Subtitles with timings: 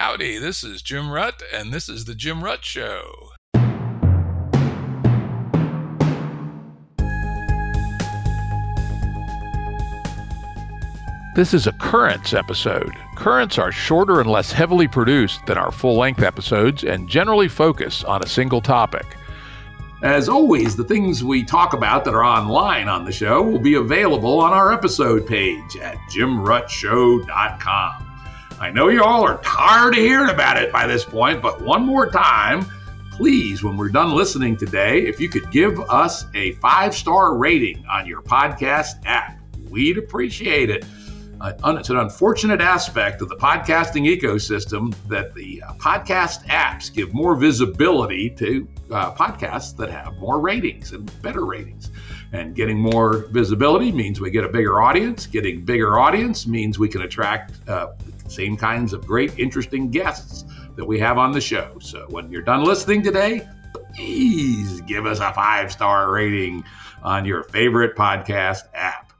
[0.00, 3.32] Howdy, this is Jim Rutt, and this is The Jim Rutt Show.
[11.34, 12.92] This is a Currents episode.
[13.16, 18.04] Currents are shorter and less heavily produced than our full length episodes and generally focus
[18.04, 19.16] on a single topic.
[20.04, 23.74] As always, the things we talk about that are online on the show will be
[23.74, 28.07] available on our episode page at jimruttshow.com.
[28.60, 31.86] I know you all are tired of hearing about it by this point, but one
[31.86, 32.66] more time,
[33.12, 37.84] please, when we're done listening today, if you could give us a five star rating
[37.86, 39.38] on your podcast app,
[39.70, 40.84] we'd appreciate it
[41.40, 47.14] uh, it's an unfortunate aspect of the podcasting ecosystem that the uh, podcast apps give
[47.14, 51.90] more visibility to uh, podcasts that have more ratings and better ratings.
[52.32, 55.26] And getting more visibility means we get a bigger audience.
[55.26, 57.92] Getting bigger audience means we can attract uh,
[58.28, 60.44] same kinds of great, interesting guests
[60.76, 61.76] that we have on the show.
[61.80, 63.46] So when you're done listening today,
[63.94, 66.64] please give us a five star rating
[67.02, 69.12] on your favorite podcast app.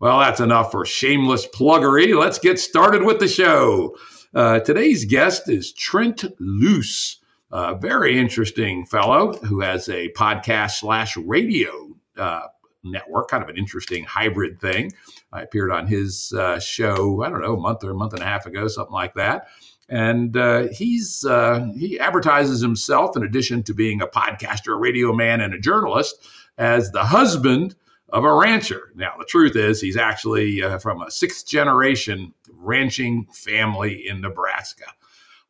[0.00, 2.18] Well, that's enough for shameless pluggery.
[2.18, 3.96] Let's get started with the show.
[4.34, 7.20] Uh, today's guest is Trent Loos,
[7.52, 12.48] a very interesting fellow who has a podcast slash radio uh,
[12.82, 14.92] network, kind of an interesting hybrid thing.
[15.34, 18.22] I appeared on his uh, show, I don't know, a month or a month and
[18.22, 19.48] a half ago, something like that.
[19.88, 25.12] And uh, he's uh, he advertises himself, in addition to being a podcaster, a radio
[25.12, 26.16] man, and a journalist,
[26.56, 27.74] as the husband
[28.08, 28.92] of a rancher.
[28.94, 34.86] Now, the truth is, he's actually uh, from a sixth generation ranching family in Nebraska.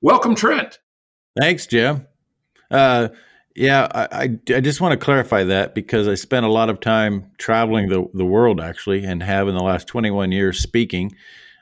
[0.01, 0.81] Welcome, Trent.
[1.39, 2.07] Thanks, Jim.
[3.55, 4.23] Yeah, I, I,
[4.57, 8.05] I, just want to clarify that because I spent a lot of time traveling the,
[8.13, 11.15] the world actually and have in the last 21 years speaking.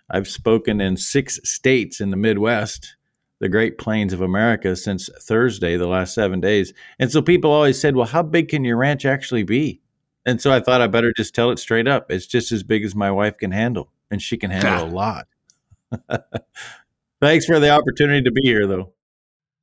[0.09, 2.97] I've spoken in six states in the Midwest,
[3.41, 6.73] the Great Plains of America, since Thursday, the last seven days.
[6.99, 9.83] And so people always said, well, how big can your ranch actually be?
[10.25, 12.11] And so I thought I better just tell it straight up.
[12.11, 15.27] It's just as big as my wife can handle, and she can handle a lot.
[17.21, 18.93] Thanks for the opportunity to be here, though.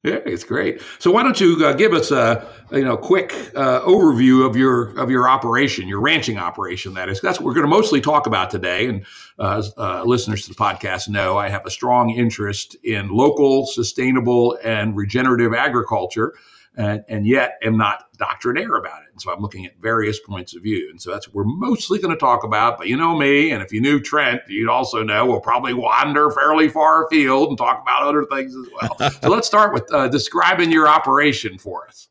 [0.04, 0.82] Yeah, it's great.
[1.00, 4.98] So why don't you uh, give us a you know quick uh, overview of your
[4.98, 6.94] of your operation, your ranching operation?
[6.94, 8.88] That is, that's what we're going to mostly talk about today.
[8.88, 9.06] And
[9.40, 14.58] uh, uh, listeners to the podcast know I have a strong interest in local, sustainable,
[14.64, 16.34] and regenerative agriculture
[16.76, 19.10] and, and yet am not doctrinaire about it.
[19.12, 20.88] And so I'm looking at various points of view.
[20.90, 22.78] And so that's what we're mostly going to talk about.
[22.78, 26.30] But you know me, and if you knew Trent, you'd also know we'll probably wander
[26.32, 29.12] fairly far afield and talk about other things as well.
[29.22, 32.08] so let's start with uh, describing your operation for us.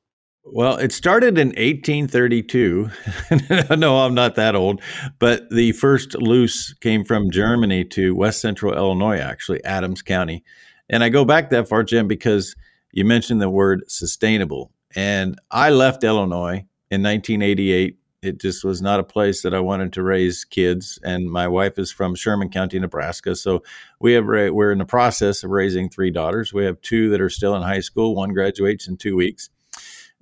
[0.50, 2.90] Well, it started in 1832.
[3.76, 4.80] no, I'm not that old,
[5.18, 10.42] but the first Loos came from Germany to West Central Illinois, actually, Adams County.
[10.88, 12.54] And I go back that far, Jim, because–
[12.92, 14.72] you mentioned the word sustainable.
[14.94, 17.98] And I left Illinois in 1988.
[18.20, 20.98] It just was not a place that I wanted to raise kids.
[21.04, 23.36] And my wife is from Sherman County, Nebraska.
[23.36, 23.62] So
[24.00, 26.52] we have we're in the process of raising three daughters.
[26.52, 28.16] We have two that are still in high school.
[28.16, 29.50] One graduates in two weeks.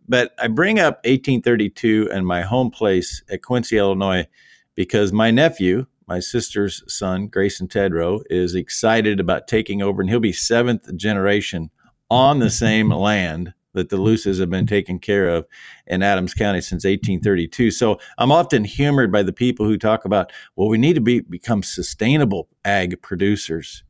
[0.09, 4.26] But I bring up 1832 and my home place at Quincy, Illinois,
[4.75, 10.21] because my nephew, my sister's son, Grayson Tedrow, is excited about taking over, and he'll
[10.21, 11.71] be seventh generation
[12.11, 15.47] on the same land that the Looses have been taken care of
[15.87, 17.71] in Adams County since 1832.
[17.71, 21.21] So I'm often humored by the people who talk about, well, we need to be
[21.21, 23.84] become sustainable ag producers.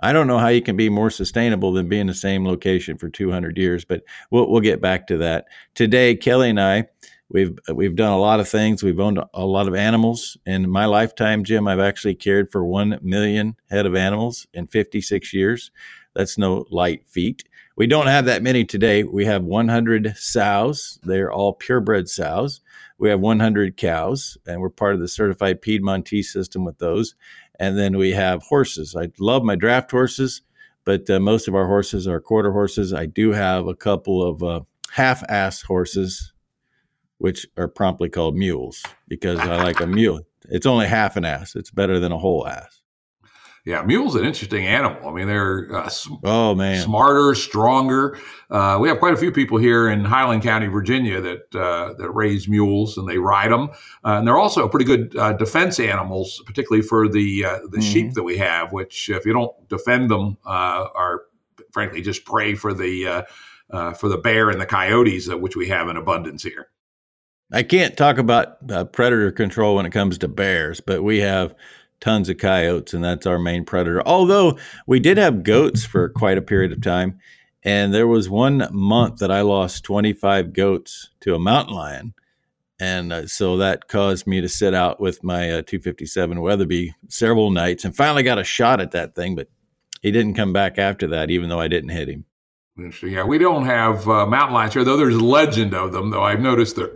[0.00, 2.98] I don't know how you can be more sustainable than be in the same location
[2.98, 5.46] for 200 years, but we'll, we'll get back to that.
[5.74, 6.84] Today, Kelly and I,
[7.30, 8.82] we've we've done a lot of things.
[8.82, 10.36] We've owned a lot of animals.
[10.44, 15.32] In my lifetime, Jim, I've actually cared for 1 million head of animals in 56
[15.32, 15.70] years.
[16.16, 17.44] That's no light feat.
[17.76, 19.04] We don't have that many today.
[19.04, 20.98] We have 100 sows.
[21.02, 22.62] They're all purebred sows.
[22.98, 27.14] We have 100 cows, and we're part of the certified Piedmontese system with those.
[27.60, 28.96] And then we have horses.
[28.96, 30.40] I love my draft horses,
[30.84, 32.94] but uh, most of our horses are quarter horses.
[32.94, 34.60] I do have a couple of uh,
[34.90, 36.32] half ass horses,
[37.18, 40.22] which are promptly called mules because I like a mule.
[40.48, 42.75] It's only half an ass, it's better than a whole ass.
[43.66, 45.08] Yeah, mule's are an interesting animal.
[45.08, 45.90] I mean, they're uh,
[46.22, 48.16] oh man, smarter, stronger.
[48.48, 52.08] Uh, we have quite a few people here in Highland County, Virginia, that uh, that
[52.12, 53.70] raise mules and they ride them,
[54.04, 57.80] uh, and they're also pretty good uh, defense animals, particularly for the uh, the mm-hmm.
[57.80, 58.72] sheep that we have.
[58.72, 61.22] Which, if you don't defend them, are
[61.72, 63.24] frankly just prey for the
[63.98, 66.68] for the bear and the coyotes, which we have in abundance here.
[67.52, 71.52] I can't talk about predator control when it comes to bears, but we have
[72.00, 74.02] tons of coyotes, and that's our main predator.
[74.06, 77.18] Although we did have goats for quite a period of time,
[77.62, 82.14] and there was one month that I lost 25 goats to a mountain lion.
[82.78, 87.50] And uh, so that caused me to sit out with my uh, 257 Weatherby several
[87.50, 89.48] nights and finally got a shot at that thing, but
[90.02, 92.24] he didn't come back after that, even though I didn't hit him.
[93.02, 96.22] Yeah, we don't have uh, mountain lions here, though there's a legend of them, though
[96.22, 96.94] I've noticed they're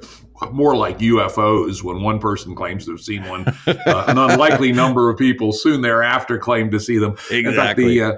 [0.52, 3.46] more like UFOs when one person claims to have seen one.
[3.66, 7.12] Uh, an unlikely number of people soon thereafter claim to see them.
[7.30, 7.44] Exactly.
[7.44, 8.12] In fact, the, uh,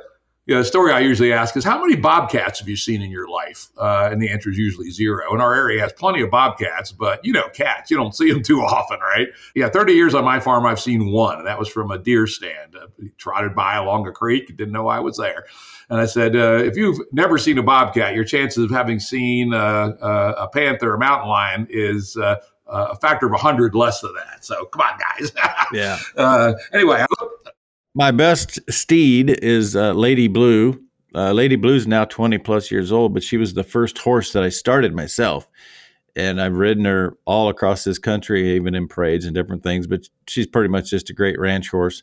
[0.47, 3.11] you know, the story I usually ask is, how many bobcats have you seen in
[3.11, 3.69] your life?
[3.79, 5.33] Uh, and the answer is usually zero.
[5.33, 8.43] And our area has plenty of bobcats, but you know, cats, you don't see them
[8.43, 9.29] too often, right?
[9.55, 12.27] Yeah, 30 years on my farm, I've seen one, and that was from a deer
[12.27, 12.75] stand.
[12.75, 12.87] Uh,
[13.19, 15.47] trotted by along a creek, didn't know I was there.
[15.89, 19.55] And I said, uh, if you've never seen a bobcat, your chances of having seen
[19.55, 22.37] uh, uh, a panther or mountain lion is uh,
[22.67, 24.45] a factor of 100 less than that.
[24.45, 25.33] So come on, guys.
[25.73, 26.53] yeah.
[26.73, 27.05] anyway,
[27.95, 30.81] my best steed is uh, Lady Blue.
[31.15, 34.43] Uh, Lady Blue's now 20 plus years old, but she was the first horse that
[34.43, 35.47] I started myself.
[36.17, 40.09] And I've ridden her all across this country, even in parades and different things, but
[40.27, 42.03] she's pretty much just a great ranch horse.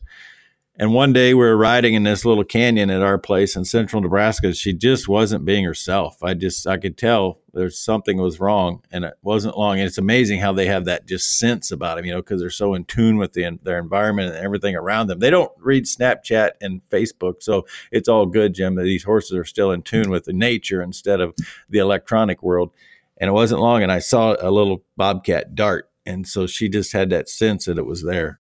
[0.80, 4.00] And one day we were riding in this little canyon at our place in central
[4.00, 4.54] Nebraska.
[4.54, 6.22] She just wasn't being herself.
[6.22, 9.78] I just, I could tell there's something was wrong and it wasn't long.
[9.78, 12.48] And it's amazing how they have that just sense about them, you know, because they're
[12.48, 15.18] so in tune with the, their environment and everything around them.
[15.18, 17.42] They don't read Snapchat and Facebook.
[17.42, 20.80] So it's all good, Jim, that these horses are still in tune with the nature
[20.80, 21.34] instead of
[21.68, 22.72] the electronic world.
[23.18, 23.82] And it wasn't long.
[23.82, 25.90] And I saw a little bobcat dart.
[26.06, 28.39] And so she just had that sense that it was there.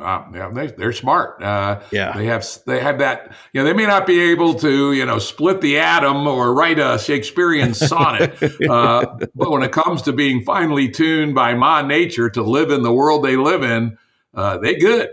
[0.00, 1.42] Uh, yeah, they, they're smart.
[1.42, 3.32] Uh, yeah, they have they have that.
[3.52, 6.78] You know, they may not be able to you know split the atom or write
[6.78, 12.30] a Shakespearean sonnet, uh, but when it comes to being finely tuned by Ma Nature
[12.30, 13.98] to live in the world they live in,
[14.34, 15.10] uh, they good.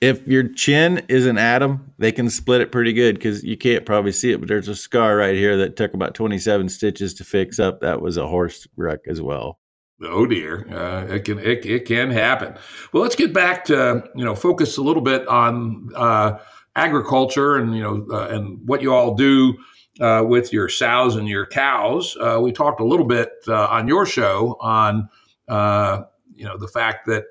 [0.00, 3.84] If your chin is an atom, they can split it pretty good because you can't
[3.84, 7.24] probably see it, but there's a scar right here that took about 27 stitches to
[7.24, 7.82] fix up.
[7.82, 9.59] That was a horse wreck as well.
[10.02, 12.54] Oh dear, uh, it can it, it can happen.
[12.92, 16.38] Well, let's get back to you know focus a little bit on uh,
[16.74, 19.54] agriculture and you know uh, and what you all do
[20.00, 22.16] uh, with your sows and your cows.
[22.18, 25.08] Uh, we talked a little bit uh, on your show on
[26.34, 27.24] you know the fact that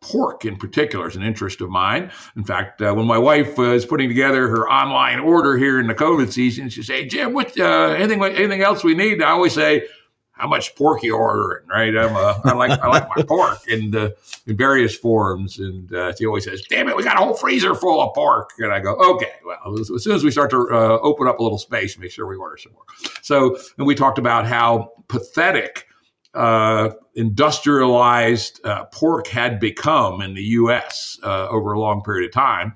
[0.00, 2.10] pork in particular is an interest of mine.
[2.36, 6.32] In fact, when my wife was putting together her online order here in the COVID
[6.32, 9.86] season, she said, "Jim, what anything anything else we need?" I always say,
[10.34, 11.96] how much pork you ordering, right?
[11.96, 14.10] I'm a, I like I like my pork in uh,
[14.46, 17.74] in various forms, and uh, she always says, "Damn it, we got a whole freezer
[17.74, 20.68] full of pork." And I go, "Okay, well, as, as soon as we start to
[20.70, 22.84] uh, open up a little space, make sure we order some more."
[23.22, 25.86] So, and we talked about how pathetic
[26.34, 31.16] uh, industrialized uh, pork had become in the U.S.
[31.22, 32.74] Uh, over a long period of time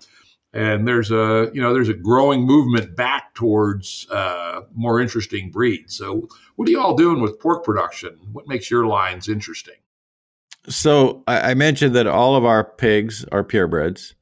[0.52, 5.96] and there's a you know there's a growing movement back towards uh, more interesting breeds.
[5.96, 8.18] So, what are you all doing with pork production?
[8.32, 9.74] What makes your lines interesting?
[10.68, 14.14] So, I, mentioned that all of our pigs are purebreds,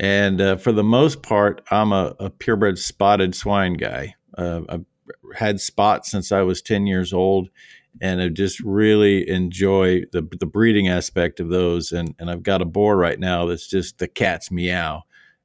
[0.00, 4.14] and uh, for the most part, I'm a, a purebred spotted swine guy.
[4.36, 4.84] Uh, I've
[5.36, 7.48] had spots since I was ten years old,
[8.00, 11.90] and I just really enjoy the the breeding aspect of those.
[11.90, 15.02] And and I've got a boar right now that's just the cat's meow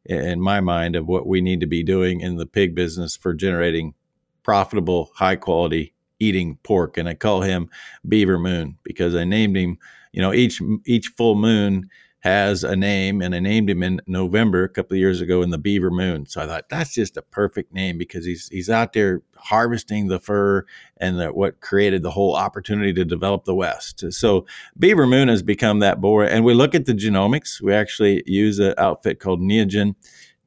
[0.09, 3.33] in my mind of what we need to be doing in the pig business for
[3.33, 3.93] generating
[4.43, 6.97] profitable, high quality eating pork.
[6.97, 7.69] And I call him
[8.07, 9.77] Beaver Moon because I named him.
[10.11, 11.87] You know, each each full moon
[12.19, 15.51] has a name, and I named him in November a couple of years ago in
[15.51, 16.25] the Beaver Moon.
[16.25, 20.19] So I thought that's just a perfect name because he's he's out there harvesting the
[20.19, 20.65] fur
[20.97, 24.03] and the, what created the whole opportunity to develop the West.
[24.11, 24.45] So
[24.77, 27.61] Beaver Moon has become that boar, and we look at the genomics.
[27.61, 29.95] We actually use an outfit called Neogen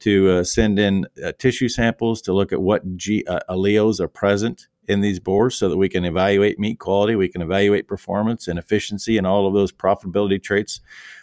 [0.01, 4.09] to uh, send in uh, tissue samples to look at what G, uh, alleles are
[4.09, 8.49] present in these boars so that we can evaluate meat quality, we can evaluate performance
[8.49, 10.81] and efficiency and all of those profitability traits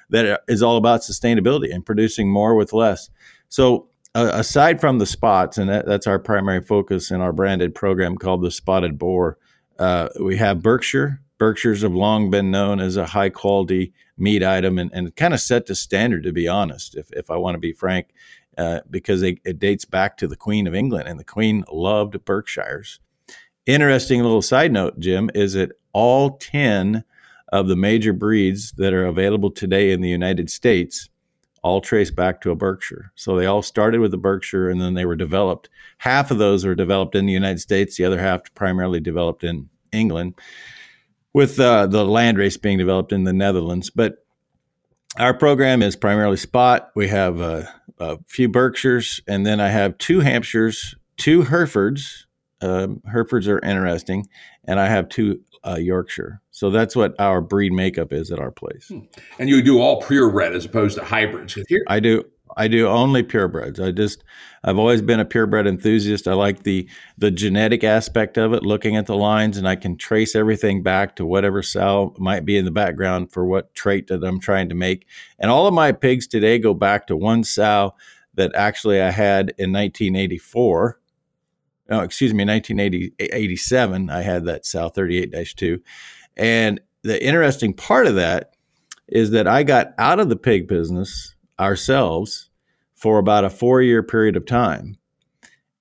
[0.10, 3.10] that is all about sustainability and producing more with less.
[3.50, 7.76] So, uh, aside from the spots, and that, that's our primary focus in our branded
[7.76, 9.38] program called the Spotted Boar,
[9.78, 11.22] uh, we have Berkshire.
[11.38, 15.40] Berkshires have long been known as a high quality meat item and, and kind of
[15.40, 18.08] set the standard, to be honest, if, if I want to be frank,
[18.58, 22.26] uh, because it, it dates back to the Queen of England, and the Queen loved
[22.26, 23.00] Berkshires.
[23.66, 27.04] Interesting little side note, Jim, is that all 10
[27.52, 31.10] of the major breeds that are available today in the United States
[31.62, 33.12] all trace back to a Berkshire.
[33.16, 35.70] So they all started with a Berkshire and then they were developed.
[35.98, 39.70] Half of those are developed in the United States, the other half primarily developed in
[39.92, 40.36] England,
[41.34, 43.90] with uh, the landrace being developed in the Netherlands.
[43.90, 44.26] But
[45.18, 46.92] our program is primarily spot.
[46.96, 47.64] We have uh,
[48.00, 52.26] a few Berkshires, and then I have two Hampshires, two Herefords.
[52.62, 54.28] Um, Herefords are interesting,
[54.66, 56.42] and I have two uh, Yorkshire.
[56.60, 58.90] So that's what our breed makeup is at our place.
[58.90, 59.00] Hmm.
[59.40, 61.58] And you do all purebred as opposed to hybrids.
[61.70, 62.26] Here, I do.
[62.58, 63.80] I do only purebreds.
[63.82, 64.26] I just
[64.66, 66.28] I've always been a purebred enthusiast.
[66.28, 69.96] I like the the genetic aspect of it, looking at the lines, and I can
[69.96, 74.22] trace everything back to whatever cell might be in the background for what trait that
[74.22, 75.08] I'm trying to make.
[75.40, 77.96] And all of my pigs today go back to one sow
[78.34, 81.00] that actually I had in 1984.
[81.92, 84.10] Oh, excuse me, 1987.
[84.10, 85.80] I had that sow 38-2,
[86.40, 88.56] and the interesting part of that
[89.10, 92.50] is that I got out of the pig business ourselves
[92.96, 94.98] for about a four year period of time.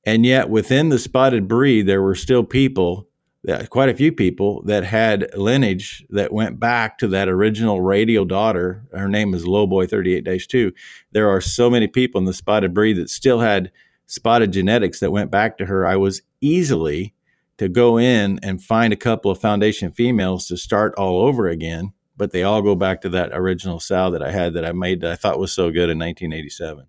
[0.04, 3.08] And yet, within the spotted breed, there were still people,
[3.48, 8.24] uh, quite a few people, that had lineage that went back to that original radial
[8.24, 8.84] daughter.
[8.92, 10.72] Her name is Lowboy 38 2.
[11.12, 13.70] There are so many people in the spotted breed that still had
[14.06, 15.86] spotted genetics that went back to her.
[15.86, 17.14] I was easily
[17.58, 21.92] to go in and find a couple of foundation females to start all over again,
[22.16, 25.00] but they all go back to that original sow that I had that I made
[25.02, 26.86] that I thought was so good in 1987.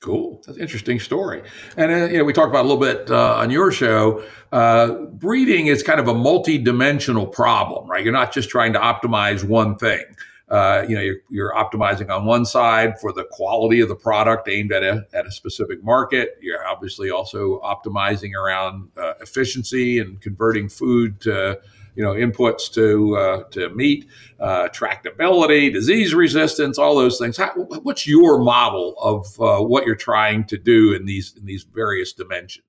[0.00, 0.42] Cool.
[0.46, 1.42] That's an interesting story.
[1.76, 4.24] And, uh, you know, we talked about a little bit uh, on your show.
[4.50, 8.02] Uh, breeding is kind of a multi-dimensional problem, right?
[8.02, 10.04] You're not just trying to optimize one thing.
[10.50, 14.48] Uh, you know, you're, you're, optimizing on one side for the quality of the product
[14.48, 16.36] aimed at a, at a specific market.
[16.40, 21.60] You're obviously also optimizing around uh, efficiency and converting food to
[21.94, 24.08] you know inputs to uh, to meat,
[24.40, 27.36] uh, tractability, disease resistance, all those things.
[27.36, 31.62] How, what's your model of uh, what you're trying to do in these in these
[31.62, 32.64] various dimensions?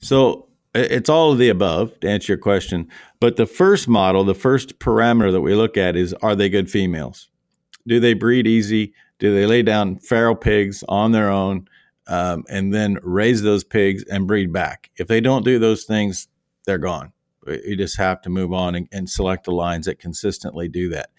[0.00, 2.88] So it's all of the above to answer your question.
[3.18, 6.70] But the first model, the first parameter that we look at is: Are they good
[6.70, 7.28] females?
[7.86, 8.94] Do they breed easy?
[9.18, 11.68] Do they lay down feral pigs on their own?
[12.06, 14.90] Um, and then raise those pigs and breed back.
[14.96, 16.26] If they don't do those things,
[16.66, 17.12] they're gone.
[17.46, 21.10] You just have to move on and, and select the lines that consistently do that.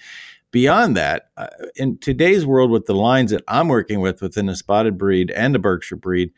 [0.52, 4.56] Beyond that, uh, in today's world, with the lines that I'm working with within the
[4.56, 6.32] spotted breed and the Berkshire breed,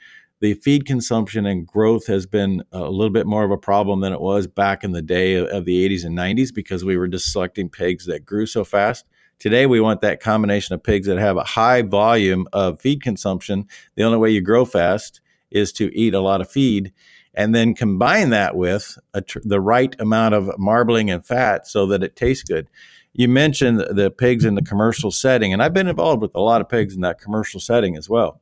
[0.44, 4.12] the feed consumption and growth has been a little bit more of a problem than
[4.12, 7.32] it was back in the day of, the 80s and 90s because we were just
[7.32, 9.06] selecting pigs that grew so fast.
[9.40, 13.66] Today, we want that combination of pigs that have a high volume of feed consumption.
[13.96, 16.92] The only way you grow fast is to eat a lot of feed
[17.34, 22.04] and then combine that with tr- the right amount of marbling and fat so that
[22.04, 22.68] it tastes good.
[23.14, 26.60] You mentioned the pigs in the commercial setting, and I've been involved with a lot
[26.60, 28.42] of pigs in that commercial setting as well.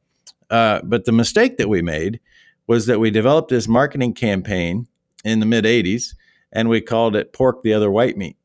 [0.52, 2.20] Uh, but the mistake that we made
[2.68, 4.88] was that we developed this marketing campaign
[5.24, 6.14] in the mid 80s
[6.52, 8.38] and we called it pork the other white meat.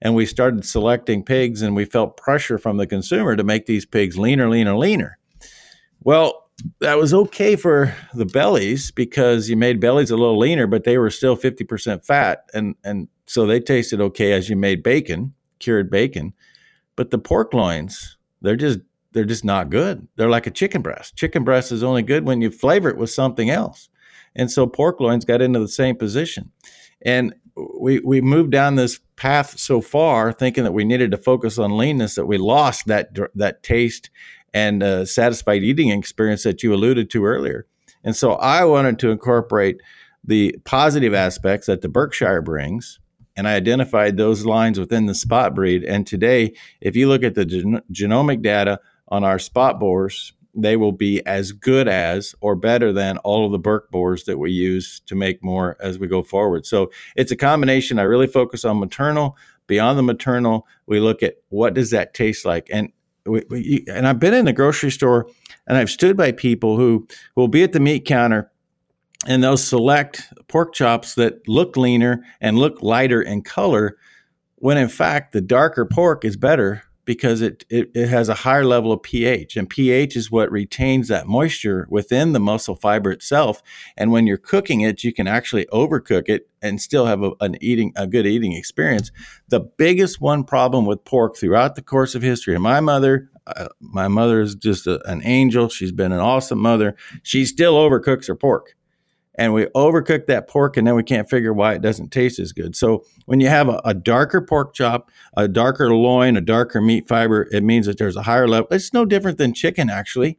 [0.00, 3.84] And we started selecting pigs and we felt pressure from the consumer to make these
[3.84, 5.18] pigs leaner, leaner, leaner.
[6.02, 6.48] Well,
[6.80, 10.96] that was okay for the bellies because you made bellies a little leaner, but they
[10.96, 12.44] were still 50% fat.
[12.54, 16.32] And, and so they tasted okay as you made bacon, cured bacon.
[16.96, 18.80] But the pork loins, they're just,
[19.12, 20.06] they're just not good.
[20.16, 21.16] They're like a chicken breast.
[21.16, 23.88] Chicken breast is only good when you flavor it with something else.
[24.36, 26.52] And so pork loins got into the same position.
[27.02, 27.34] And
[27.78, 31.76] we, we moved down this path so far thinking that we needed to focus on
[31.76, 34.10] leanness that we lost that, that taste
[34.54, 37.66] and uh, satisfied eating experience that you alluded to earlier.
[38.04, 39.80] And so I wanted to incorporate
[40.24, 42.98] the positive aspects that the Berkshire brings,
[43.36, 45.84] and I identified those lines within the spot breed.
[45.84, 50.76] And today, if you look at the gen- genomic data on our spot boars, they
[50.76, 54.50] will be as good as or better than all of the Berk boars that we
[54.50, 56.66] use to make more as we go forward.
[56.66, 57.98] So it's a combination.
[57.98, 59.36] I really focus on maternal.
[59.66, 62.68] Beyond the maternal, we look at what does that taste like.
[62.72, 62.92] And
[63.26, 65.28] we, we, and I've been in the grocery store
[65.66, 68.50] and I've stood by people who will be at the meat counter
[69.26, 73.96] and they'll select pork chops that look leaner and look lighter in color
[74.56, 78.64] when in fact the darker pork is better because it, it, it, has a higher
[78.64, 79.56] level of pH.
[79.56, 83.62] And pH is what retains that moisture within the muscle fiber itself.
[83.96, 87.56] And when you're cooking it, you can actually overcook it and still have a, an
[87.60, 89.10] eating a good eating experience.
[89.48, 93.68] The biggest one problem with pork throughout the course of history, and my mother, uh,
[93.80, 95.68] my mother is just a, an angel.
[95.68, 96.96] She's been an awesome mother.
[97.22, 98.76] She still overcooks her pork
[99.40, 102.52] and we overcook that pork and then we can't figure why it doesn't taste as
[102.52, 102.76] good.
[102.76, 107.08] So when you have a, a, darker pork chop, a darker loin, a darker meat
[107.08, 108.68] fiber, it means that there's a higher level.
[108.70, 110.38] It's no different than chicken, actually.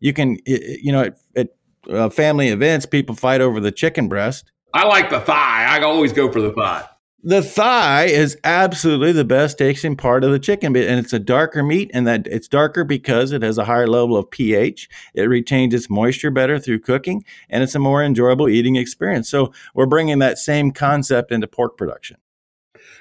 [0.00, 1.48] You can, it, you know, at, at
[1.88, 4.50] uh, family events, people fight over the chicken breast.
[4.74, 5.66] I like the thigh.
[5.68, 6.88] I always go for the thigh.
[7.22, 11.62] The thigh is absolutely the best tasting part of the chicken, and it's a darker
[11.62, 14.88] meat, and that it's darker because it has a higher level of pH.
[15.12, 19.28] It retains its moisture better through cooking, and it's a more enjoyable eating experience.
[19.28, 22.16] So we're bringing that same concept into pork production.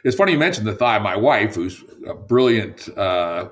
[0.03, 0.99] It's funny you mentioned the thigh.
[0.99, 3.49] My wife, who's a brilliant uh,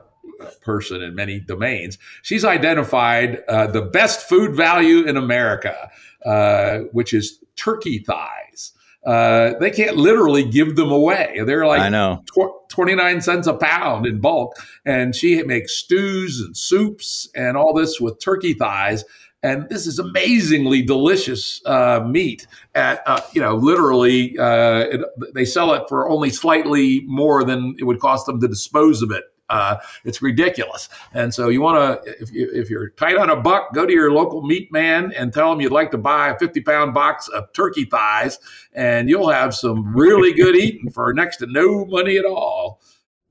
[0.61, 5.89] person in many domains, she's identified uh, the best food value in America,
[6.25, 8.73] uh, which is turkey thighs.
[9.07, 11.39] Uh, they can't literally give them away.
[11.45, 12.23] They're like I know.
[12.27, 14.55] Tw- 29 cents a pound in bulk.
[14.85, 19.05] And she makes stews and soups and all this with turkey thighs.
[19.41, 22.47] And this is amazingly delicious uh, meat.
[22.75, 25.01] At uh, you know, literally, uh, it,
[25.33, 29.11] they sell it for only slightly more than it would cost them to dispose of
[29.11, 30.89] it uh, it's ridiculous.
[31.13, 33.93] And so you want to, if, you, if you're tight on a buck, go to
[33.93, 37.27] your local meat man and tell him you'd like to buy a 50 pound box
[37.29, 38.39] of turkey thighs,
[38.73, 42.81] and you'll have some really good eating for next to no money at all.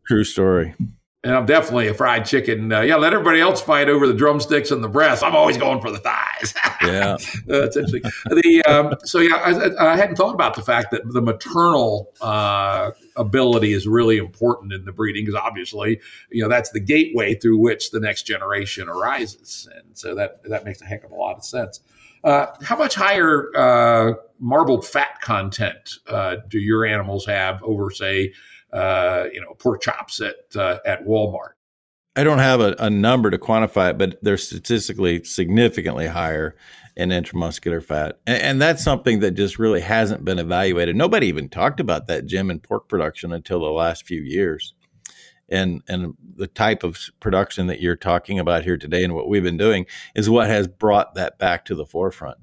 [0.07, 0.75] True story.
[1.25, 2.73] And I'm definitely a fried chicken.
[2.73, 5.25] Uh, yeah, let everybody else fight over the drumsticks and the breast.
[5.25, 6.55] I'm always going for the thighs.
[6.83, 8.03] Yeah, that's interesting.
[8.27, 12.91] The um, so yeah, I, I, hadn't thought about the fact that the maternal uh,
[13.17, 17.59] ability is really important in the breeding because obviously, you know, that's the gateway through
[17.59, 21.37] which the next generation arises, and so that that makes a heck of a lot
[21.37, 21.81] of sense.
[22.23, 28.33] Uh, how much higher uh, marbled fat content uh, do your animals have over, say?
[28.77, 31.53] Uh, you know, pork chops at uh, at Walmart.
[32.15, 36.57] I don't have a, a, number to quantify it, but they're statistically significantly higher
[36.95, 40.97] in intramuscular fat, and, and, that's something that just really hasn't been evaluated.
[40.97, 44.75] Nobody even talked about that, Jim, in pork production until the last few years.
[45.49, 49.43] And and the type of production that you're talking about here today, and what we've
[49.43, 52.39] been doing, is what has brought that back to the forefront.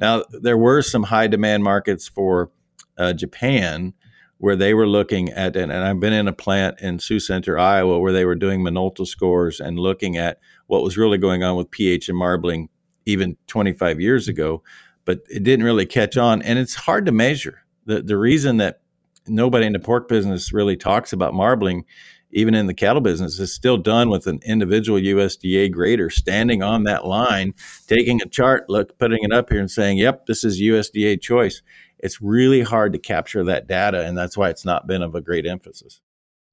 [0.00, 2.50] Now, there were some high demand markets for
[2.98, 3.94] uh, Japan
[4.38, 7.58] where they were looking at, and, and I've been in a plant in Sioux Center,
[7.58, 11.56] Iowa, where they were doing Minolta scores and looking at what was really going on
[11.56, 12.68] with pH and marbling
[13.04, 14.62] even 25 years ago,
[15.04, 16.40] but it didn't really catch on.
[16.42, 17.62] And it's hard to measure.
[17.86, 18.80] The, the reason that
[19.26, 21.84] nobody in the pork business really talks about marbling,
[22.30, 26.84] even in the cattle business, is still done with an individual USDA grader standing on
[26.84, 27.54] that line,
[27.88, 31.62] taking a chart, look, putting it up here and saying, yep, this is USDA choice
[31.98, 35.20] it's really hard to capture that data, and that's why it's not been of a
[35.20, 36.00] great emphasis.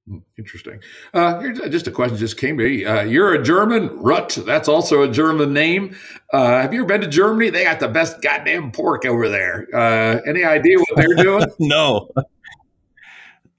[0.08, 0.79] Hmm, interesting.
[1.13, 2.86] Uh, here's just a question just came to me.
[2.86, 4.45] Uh, you're a German, Rutt.
[4.45, 5.95] That's also a German name.
[6.31, 7.49] Uh, have you ever been to Germany?
[7.49, 9.67] They got the best goddamn pork over there.
[9.73, 11.47] Uh, any idea what they're doing?
[11.60, 12.10] no.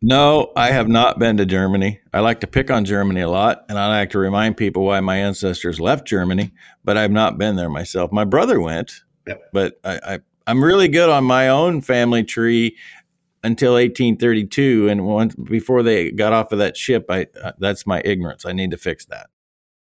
[0.03, 2.01] No, I have not been to Germany.
[2.13, 5.01] I like to pick on Germany a lot, and I like to remind people why
[5.01, 6.53] my ancestors left Germany,
[6.85, 8.13] but I've not been there myself.
[8.13, 8.93] My brother went,
[9.27, 9.43] yep.
[9.53, 12.77] but I, I, I'm really good on my own family tree
[13.43, 18.03] until 1832, and once before they got off of that ship, I uh, that's my
[18.05, 18.45] ignorance.
[18.45, 19.29] I need to fix that.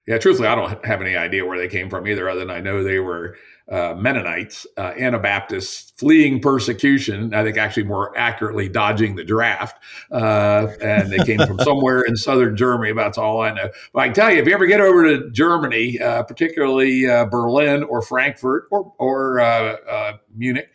[0.07, 2.59] Yeah, truthfully, I don't have any idea where they came from either, other than I
[2.59, 3.37] know they were
[3.71, 7.33] uh, Mennonites, uh, Anabaptists, fleeing persecution.
[7.33, 9.81] I think actually more accurately dodging the draft,
[10.11, 12.93] uh, and they came from somewhere in southern Germany.
[12.93, 13.69] That's all I know.
[13.93, 17.25] But I can tell you, if you ever get over to Germany, uh, particularly uh,
[17.25, 20.69] Berlin or Frankfurt or, or uh, Munich,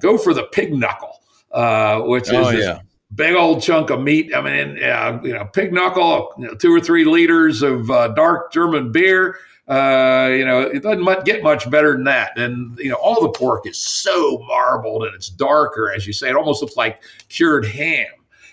[0.00, 1.22] go for the pig knuckle,
[2.06, 2.80] which oh, is yeah
[3.14, 4.34] big old chunk of meat.
[4.34, 8.08] I mean, uh, you know, pig knuckle, you know, two or three liters of uh,
[8.08, 9.36] dark German beer.
[9.68, 12.38] Uh, you know, it doesn't get much better than that.
[12.38, 16.28] And you know, all the pork is so marbled and it's darker, as you say.
[16.28, 18.06] It almost looks like cured ham.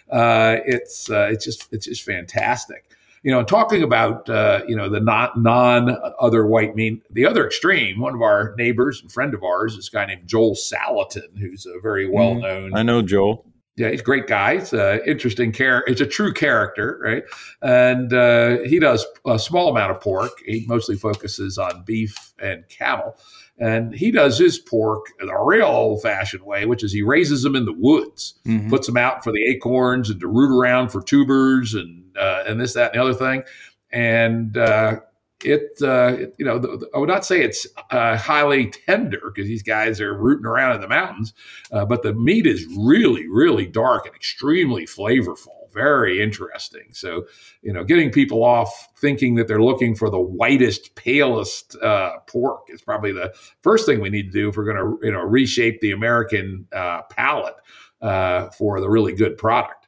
[0.09, 2.85] Uh, it's uh, it's just it's just fantastic.
[3.21, 7.45] You know, talking about uh, you know the not non other white meat, the other
[7.45, 7.99] extreme.
[7.99, 11.65] One of our neighbors and friend of ours is a guy named Joel Salatin, who's
[11.67, 12.71] a very well known.
[12.71, 14.53] Mm, I know Joel yeah, he's a great guy.
[14.53, 15.91] It's an interesting character.
[15.91, 17.23] It's a true character, right?
[17.61, 20.31] And uh, he does a small amount of pork.
[20.45, 23.17] He mostly focuses on beef and cattle.
[23.57, 27.55] And he does his pork the real old fashioned way, which is he raises them
[27.55, 28.69] in the woods, mm-hmm.
[28.69, 32.59] puts them out for the acorns and to root around for tubers and uh, and
[32.59, 33.43] this, that, and the other thing.
[33.91, 34.99] And uh,
[35.45, 39.31] it, uh, it, you know, the, the, I would not say it's uh, highly tender
[39.33, 41.33] because these guys are rooting around in the mountains,
[41.71, 45.71] uh, but the meat is really, really dark and extremely flavorful.
[45.73, 46.89] Very interesting.
[46.91, 47.25] So,
[47.63, 52.67] you know, getting people off thinking that they're looking for the whitest, palest uh, pork
[52.69, 55.21] is probably the first thing we need to do if we're going to, you know,
[55.21, 57.55] reshape the American uh, palate
[58.03, 59.82] uh, for the really good product.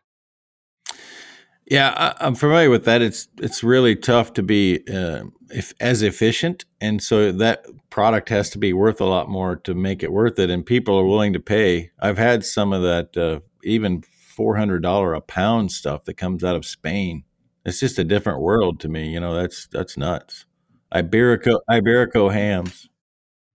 [1.67, 3.01] Yeah, I, am familiar with that.
[3.01, 8.51] It's it's really tough to be uh, if, as efficient, and so that product has
[8.51, 11.33] to be worth a lot more to make it worth it, and people are willing
[11.33, 11.89] to pay.
[11.99, 16.43] I've had some of that, uh, even four hundred dollar a pound stuff that comes
[16.43, 17.23] out of Spain.
[17.65, 19.09] It's just a different world to me.
[19.09, 20.45] You know, that's that's nuts.
[20.93, 22.87] Iberico Iberico hams.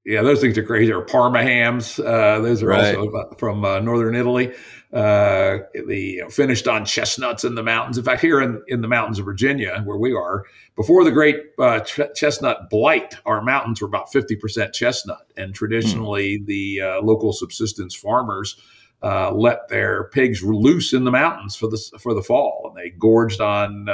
[0.04, 0.92] Yeah, those things are crazy.
[0.92, 2.00] Or Parma hams.
[2.00, 2.96] Uh, those are right.
[2.96, 4.52] also from uh, northern Italy.
[4.92, 7.96] Uh, the you know, finished on chestnuts in the mountains.
[7.96, 11.36] In fact, here in, in the mountains of Virginia, where we are, before the great
[11.60, 16.46] uh, ch- chestnut blight, our mountains were about fifty percent chestnut, and traditionally mm.
[16.46, 18.56] the uh, local subsistence farmers.
[19.02, 22.90] Uh, let their pigs loose in the mountains for the for the fall, and they
[22.90, 23.88] gorged on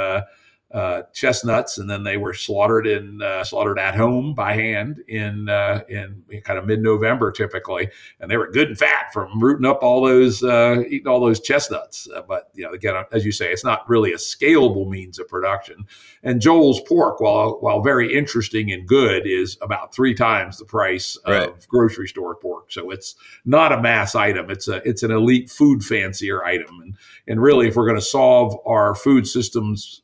[0.69, 5.47] uh, chestnuts, and then they were slaughtered in uh, slaughtered at home by hand in
[5.47, 9.65] uh, in kind of mid November typically, and they were good and fat from rooting
[9.65, 12.09] up all those uh, eating all those chestnuts.
[12.13, 15.27] Uh, but you know, again, as you say, it's not really a scalable means of
[15.29, 15.85] production.
[16.21, 21.15] And Joel's pork, while while very interesting and good, is about three times the price
[21.23, 22.73] of grocery store pork.
[22.73, 24.49] So it's not a mass item.
[24.49, 28.01] It's a it's an elite food fancier item, and and really, if we're going to
[28.01, 30.01] solve our food systems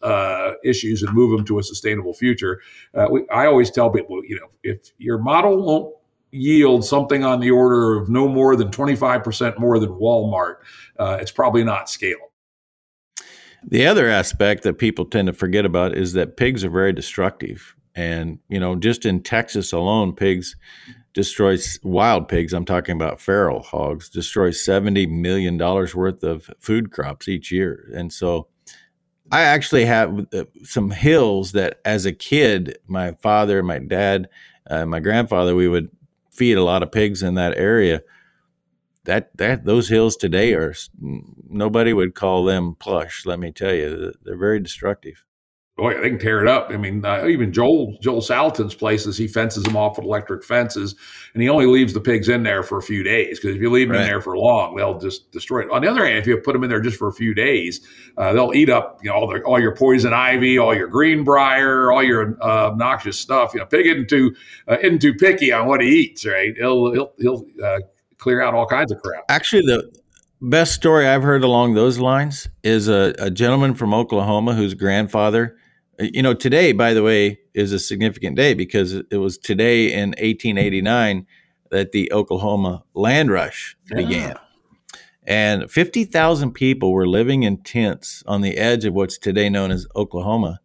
[0.54, 2.62] uh, issues and move them to a sustainable future.
[2.94, 5.96] Uh, we, I always tell people, you know, if your model won't
[6.32, 10.56] yield something on the order of no more than 25% more than Walmart,
[10.98, 12.30] uh, it's probably not scalable.
[13.66, 17.76] The other aspect that people tend to forget about is that pigs are very destructive.
[17.96, 20.56] And, you know, just in Texas alone, pigs
[21.14, 22.54] destroy wild pigs.
[22.54, 27.90] I'm talking about feral hogs, destroy $70 million worth of food crops each year.
[27.96, 28.48] And so
[29.34, 34.30] I actually have uh, some hills that, as a kid, my father, my dad,
[34.70, 35.90] uh, my grandfather, we would
[36.32, 38.04] feed a lot of pigs in that area.
[39.06, 40.76] That that those hills today are
[41.50, 43.26] nobody would call them plush.
[43.26, 45.26] Let me tell you, they're very destructive.
[45.80, 46.70] Oh yeah, they can tear it up.
[46.70, 50.94] I mean, uh, even Joel Joel Salatin's places, he fences them off with electric fences,
[51.34, 53.72] and he only leaves the pigs in there for a few days because if you
[53.72, 54.04] leave them right.
[54.04, 55.72] in there for long, they'll just destroy it.
[55.72, 57.82] On the other hand, if you put them in there just for a few days,
[58.18, 61.92] uh, they'll eat up you know all, the, all your poison ivy, all your greenbrier,
[61.92, 63.56] all your uh, obnoxious stuff.
[63.56, 64.36] You know, pig isn't too
[64.68, 66.24] uh, isn't too picky on what he eats.
[66.24, 66.54] Right?
[66.56, 67.80] He'll he'll he'll uh,
[68.20, 69.24] clear out all kinds of crap.
[69.28, 69.92] Actually, the
[70.40, 75.58] best story I've heard along those lines is a, a gentleman from Oklahoma whose grandfather
[76.00, 80.10] you know, today, by the way, is a significant day because it was today in
[80.10, 81.28] 1889
[81.72, 83.98] that the Oklahoma land rush yeah.
[83.98, 84.36] began.
[85.26, 89.88] And 50,000 people were living in tents on the edge of what's today known as
[89.96, 90.60] Oklahoma.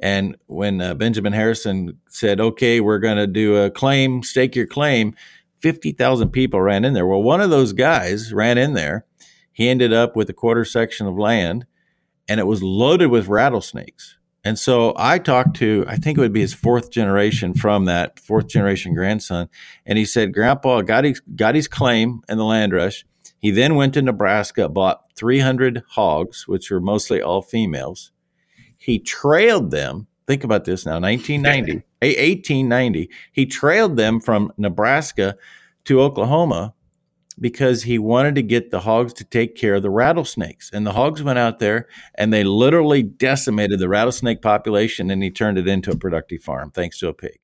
[0.00, 4.66] And when uh, Benjamin Harrison said, okay, we're going to do a claim, stake your
[4.66, 5.14] claim,
[5.60, 7.06] 50,000 people ran in there.
[7.06, 9.04] Well, one of those guys ran in there.
[9.52, 11.66] He ended up with a quarter section of land
[12.28, 14.17] and it was loaded with rattlesnakes.
[14.48, 18.18] And so I talked to, I think it would be his fourth generation from that
[18.18, 19.50] fourth generation grandson.
[19.84, 23.04] And he said, Grandpa got his, got his claim in the land rush.
[23.38, 28.10] He then went to Nebraska, bought 300 hogs, which were mostly all females.
[28.78, 30.06] He trailed them.
[30.26, 33.10] Think about this now, 1990, 1890.
[33.30, 35.36] He trailed them from Nebraska
[35.84, 36.72] to Oklahoma
[37.40, 40.70] because he wanted to get the hogs to take care of the rattlesnakes.
[40.72, 45.30] And the hogs went out there and they literally decimated the rattlesnake population and he
[45.30, 47.38] turned it into a productive farm thanks to a pig.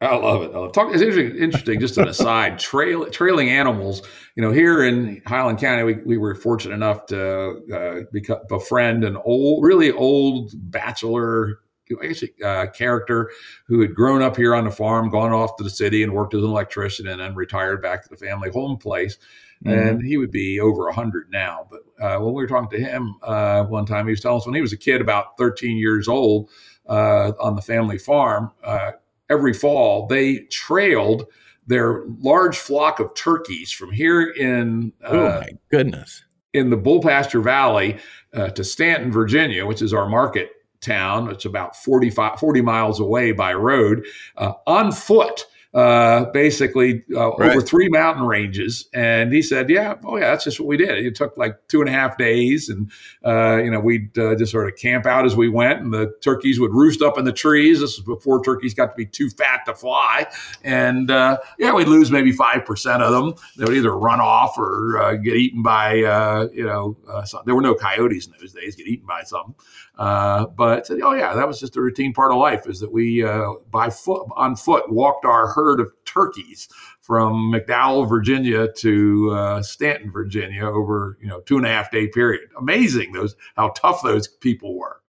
[0.00, 0.50] I love it.
[0.52, 1.78] I love it's interesting, interesting.
[1.78, 4.02] Just an aside, trail, trailing animals.
[4.34, 9.04] You know, here in Highland County, we, we were fortunate enough to uh, become, befriend
[9.04, 11.60] an old, really old bachelor
[12.02, 13.30] actually uh, character
[13.66, 16.34] who had grown up here on the farm, gone off to the city and worked
[16.34, 19.18] as an electrician, and then retired back to the family home place.
[19.64, 19.78] Mm-hmm.
[19.78, 21.68] And he would be over 100 now.
[21.70, 24.46] But uh, when we were talking to him uh, one time, he was telling us
[24.46, 26.50] when he was a kid, about 13 years old,
[26.88, 28.92] uh, on the family farm, uh,
[29.30, 31.26] every fall they trailed
[31.66, 34.92] their large flock of turkeys from here in.
[35.04, 36.24] oh, my goodness.
[36.54, 37.98] In the Bullpasture Valley
[38.34, 40.50] to Staunton, Virginia, which is our market
[40.82, 41.30] town.
[41.30, 44.04] It's about 45, 40 miles away by road
[44.36, 47.50] uh, on foot uh, basically uh, right.
[47.50, 48.88] over three mountain ranges.
[48.92, 51.04] And he said, "Yeah, oh yeah, that's just what we did.
[51.04, 52.90] It took like two and a half days, and
[53.24, 56.12] uh, you know we'd uh, just sort of camp out as we went, and the
[56.20, 57.80] turkeys would roost up in the trees.
[57.80, 60.26] This was before turkeys got to be too fat to fly,
[60.62, 63.34] and uh, yeah, we'd lose maybe five percent of them.
[63.56, 66.98] They would either run off or uh, get eaten by you know
[67.46, 69.54] there were no coyotes in those days, get eaten by some."
[69.98, 72.66] Uh, but oh yeah, that was just a routine part of life.
[72.66, 76.68] Is that we uh, by foot on foot walked our herd of turkeys
[77.02, 82.08] from McDowell, Virginia to uh, Staunton, Virginia over you know two and a half day
[82.08, 82.48] period.
[82.58, 85.02] Amazing those how tough those people were.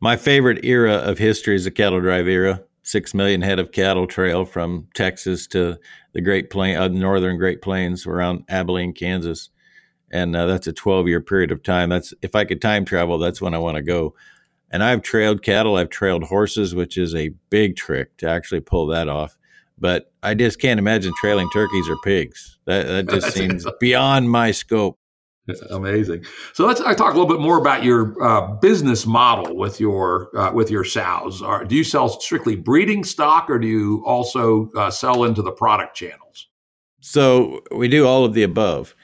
[0.00, 2.62] My favorite era of history is the cattle drive era.
[2.82, 5.78] Six million head of cattle trail from Texas to
[6.12, 9.48] the Great Plain, uh, northern Great Plains around Abilene, Kansas
[10.14, 11.90] and uh, that's a 12 year period of time.
[11.90, 14.14] That's if I could time travel, that's when I want to go.
[14.70, 18.86] And I've trailed cattle, I've trailed horses, which is a big trick to actually pull
[18.86, 19.36] that off.
[19.76, 22.58] But I just can't imagine trailing turkeys or pigs.
[22.66, 24.98] That, that just seems beyond my scope.
[25.70, 26.24] Amazing.
[26.54, 30.34] So let's I talk a little bit more about your uh, business model with your
[30.38, 31.42] uh, with your sows.
[31.42, 35.52] Are, do you sell strictly breeding stock, or do you also uh, sell into the
[35.52, 36.48] product channels?
[37.00, 38.94] So we do all of the above.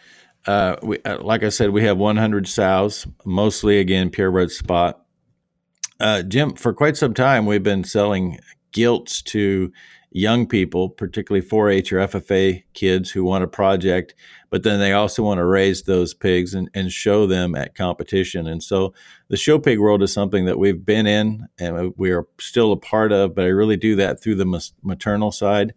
[0.47, 5.05] Uh, we, uh, like I said, we have 100 sows, mostly again purebred spot.
[5.99, 8.39] Uh, Jim, for quite some time, we've been selling
[8.73, 9.73] gilts to
[10.13, 14.15] young people, particularly 4-H or FFA kids who want a project,
[14.49, 18.49] but then they also want to raise those pigs and, and show them at competition.
[18.49, 18.93] And so
[19.29, 22.77] the show pig world is something that we've been in and we are still a
[22.77, 25.75] part of, but I really do that through the maternal side.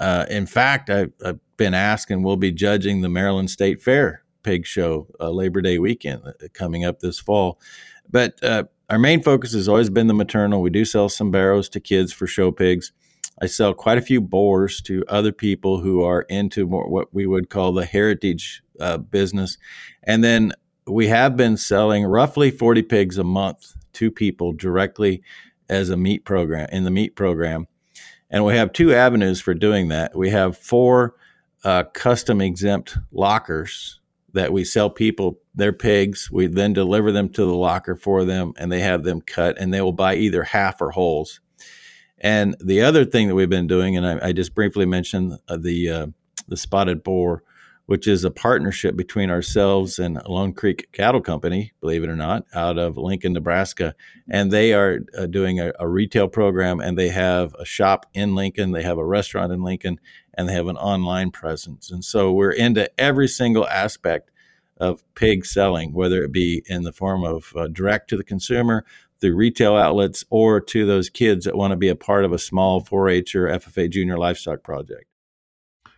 [0.00, 4.22] Uh, in fact, I, have been asked and we'll be judging the Maryland State Fair
[4.42, 7.60] pig show uh, Labor Day weekend uh, coming up this fall.
[8.10, 10.62] But uh, our main focus has always been the maternal.
[10.62, 12.92] We do sell some barrows to kids for show pigs.
[13.40, 17.26] I sell quite a few boars to other people who are into more what we
[17.26, 19.58] would call the heritage uh, business.
[20.04, 20.52] And then
[20.86, 25.22] we have been selling roughly 40 pigs a month to people directly
[25.68, 27.66] as a meat program in the meat program.
[28.30, 30.16] And we have two avenues for doing that.
[30.16, 31.14] We have four
[31.64, 34.00] uh, custom exempt lockers
[34.34, 36.30] that we sell people their pigs.
[36.30, 39.72] We then deliver them to the locker for them, and they have them cut, and
[39.72, 41.40] they will buy either half or wholes.
[42.18, 45.56] And the other thing that we've been doing, and I, I just briefly mentioned uh,
[45.56, 46.06] the uh,
[46.48, 47.42] the spotted boar,
[47.88, 52.44] which is a partnership between ourselves and Lone Creek Cattle Company, believe it or not,
[52.54, 53.94] out of Lincoln, Nebraska.
[54.28, 58.34] And they are uh, doing a, a, retail program and they have a shop in
[58.34, 59.98] Lincoln, they have a restaurant in Lincoln,
[60.34, 61.90] and they have an online presence.
[61.90, 64.30] And so we're into every single aspect
[64.76, 68.84] of pig selling, whether it be in the form of uh, direct to the consumer,
[69.18, 72.38] through retail outlets, or to those kids that want to be a part of a
[72.38, 75.06] small 4 H or FFA junior livestock project.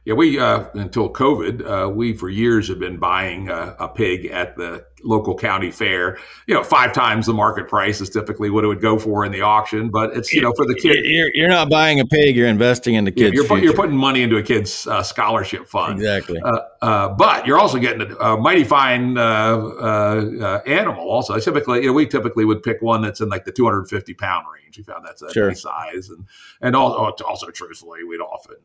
[0.04, 4.26] Yeah, we uh, until COVID, uh, we for years have been buying a, a, pig
[4.26, 6.18] at the local county fair.
[6.46, 9.32] You know, five times the market price is typically what it would go for in
[9.32, 9.90] the auction.
[9.90, 12.94] But it's you know for the kid, you're, you're not buying a pig; you're investing
[12.94, 13.34] in the kids.
[13.34, 15.98] You're, you're, putting money into a kid's uh, scholarship fund.
[15.98, 16.40] Exactly.
[16.40, 21.08] Uh, uh, but you're also getting a, a mighty fine uh, animal.
[21.08, 24.46] Also, typically, you know, we typically would pick one that's in like the 250 pound
[24.52, 24.78] range.
[24.78, 25.48] We found that's a sure.
[25.48, 26.26] nice size, and
[26.60, 28.56] and also, also truthfully, we'd often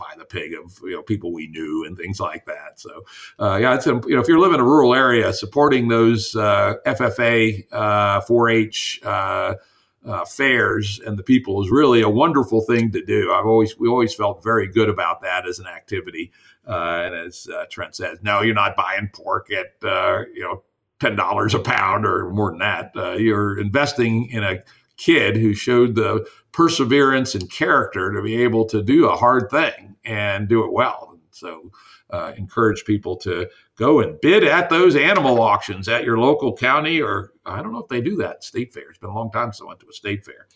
[0.00, 2.80] buy the pig of you know people we knew and things like that.
[2.80, 3.04] So
[3.38, 5.32] uh, yeah, it's you know if you're living in a rural area,
[5.70, 9.00] supporting those uh, FFA, 4-H.
[9.04, 9.54] Uh,
[10.02, 13.30] uh, fairs and the people is really a wonderful thing to do.
[13.34, 16.32] I've always we always felt very good about that as an activity.
[16.66, 19.74] Uh, and as uh, Trent says, no, you're not buying pork at
[20.34, 20.62] you know
[21.00, 22.92] ten dollars a pound or more than that.
[23.20, 24.64] you're investing in a
[24.96, 29.96] kid who showed the perseverance and character to be able to do a hard thing
[30.02, 31.18] and do it well.
[31.30, 31.70] So,
[32.12, 37.00] uh, encourage people to go and bid at those animal auctions at your local county,
[37.00, 38.90] or I don't know if they do that state fair.
[38.90, 40.46] It's been a long time since I went to a state fair.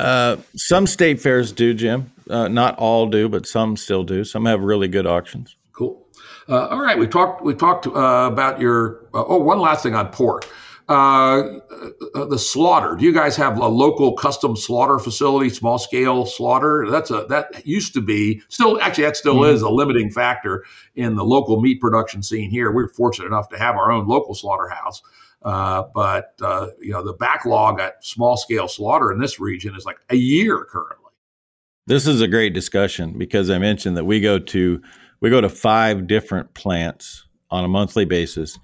[0.00, 2.10] Uh, some state fairs do, Jim.
[2.30, 4.24] Uh, not all do, but some still do.
[4.24, 5.56] Some have really good auctions.
[5.72, 6.06] Cool.
[6.48, 7.42] Uh, all right, we talked.
[7.42, 9.06] We talked uh, about your.
[9.14, 10.48] Uh, oh, one last thing on pork.
[10.88, 11.60] Uh,
[12.14, 12.96] uh, the slaughter.
[12.96, 16.86] Do you guys have a local custom slaughter facility, small scale slaughter?
[16.90, 19.54] That's a that used to be still actually that still mm-hmm.
[19.54, 20.64] is a limiting factor
[20.96, 22.72] in the local meat production scene here.
[22.72, 25.02] We're fortunate enough to have our own local slaughterhouse.
[25.42, 29.84] Uh, but uh, you know the backlog at small scale slaughter in this region is
[29.84, 31.10] like a year currently.
[31.86, 34.82] This is a great discussion because I mentioned that we go to
[35.20, 38.58] we go to five different plants on a monthly basis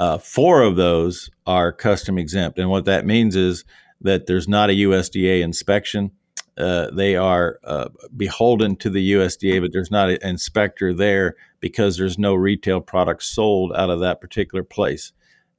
[0.00, 2.58] uh, four of those are custom exempt.
[2.58, 3.66] And what that means is
[4.00, 6.10] that there's not a USDA inspection.
[6.56, 11.98] Uh, they are uh, beholden to the USDA, but there's not an inspector there because
[11.98, 15.12] there's no retail products sold out of that particular place.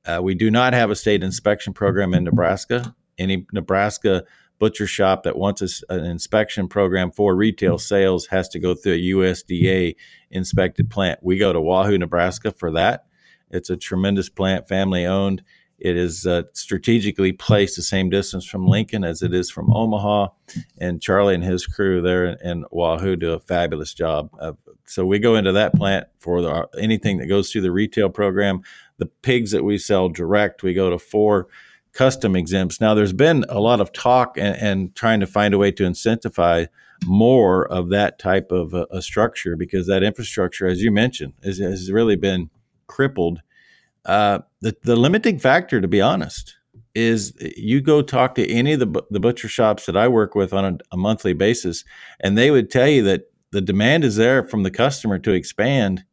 [0.06, 2.96] Uh, we do not have a state inspection program in Nebraska.
[3.20, 4.24] Any Nebraska
[4.58, 8.94] butcher shop that wants a, an inspection program for retail sales has to go through
[8.94, 9.96] a USDA
[10.32, 11.20] inspected plant.
[11.22, 13.06] We go to Wahoo, Nebraska for that.
[13.52, 15.44] It's a tremendous plant, family owned.
[15.82, 20.28] It is uh, strategically placed the same distance from Lincoln as it is from Omaha,
[20.78, 24.30] and Charlie and his crew there in, Wahoo do a fabulous job.
[24.40, 24.54] Uh,
[24.86, 28.62] so we go into that plant for the, anything that goes through the retail program.
[29.00, 31.48] The pigs that we sell direct, we go to four
[31.94, 32.80] custom exempts.
[32.80, 35.84] Now, there's been a lot of talk and, and trying to find a way to
[35.84, 36.68] incentivize
[37.06, 41.58] more of that type of a, a structure because that infrastructure, as you mentioned, is,
[41.58, 42.52] has really been
[42.92, 43.42] crippled.
[44.06, 46.56] Uh, the the limiting factor, to be honest,
[46.94, 50.54] is you go talk to any of the the butcher shops that I work with
[50.54, 51.84] on a, a monthly basis,
[52.20, 56.04] and they would tell you that the demand is there from the customer to expand,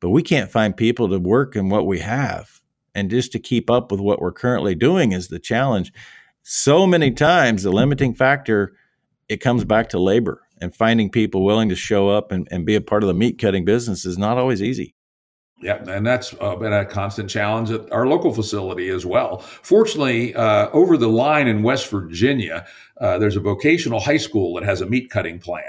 [0.00, 2.60] but we can't find people to work in what we have,
[2.94, 5.92] and just to keep up with what we're currently doing is the challenge.
[6.44, 8.74] So many times, the limiting factor
[9.28, 12.74] it comes back to labor and finding people willing to show up and, and be
[12.74, 14.94] a part of the meat cutting business is not always easy.
[15.62, 19.38] Yeah, and that's uh, been a constant challenge at our local facility as well.
[19.38, 22.66] Fortunately, uh, over the line in West Virginia,
[23.00, 25.62] uh, there's a vocational high school that has a meat cutting plan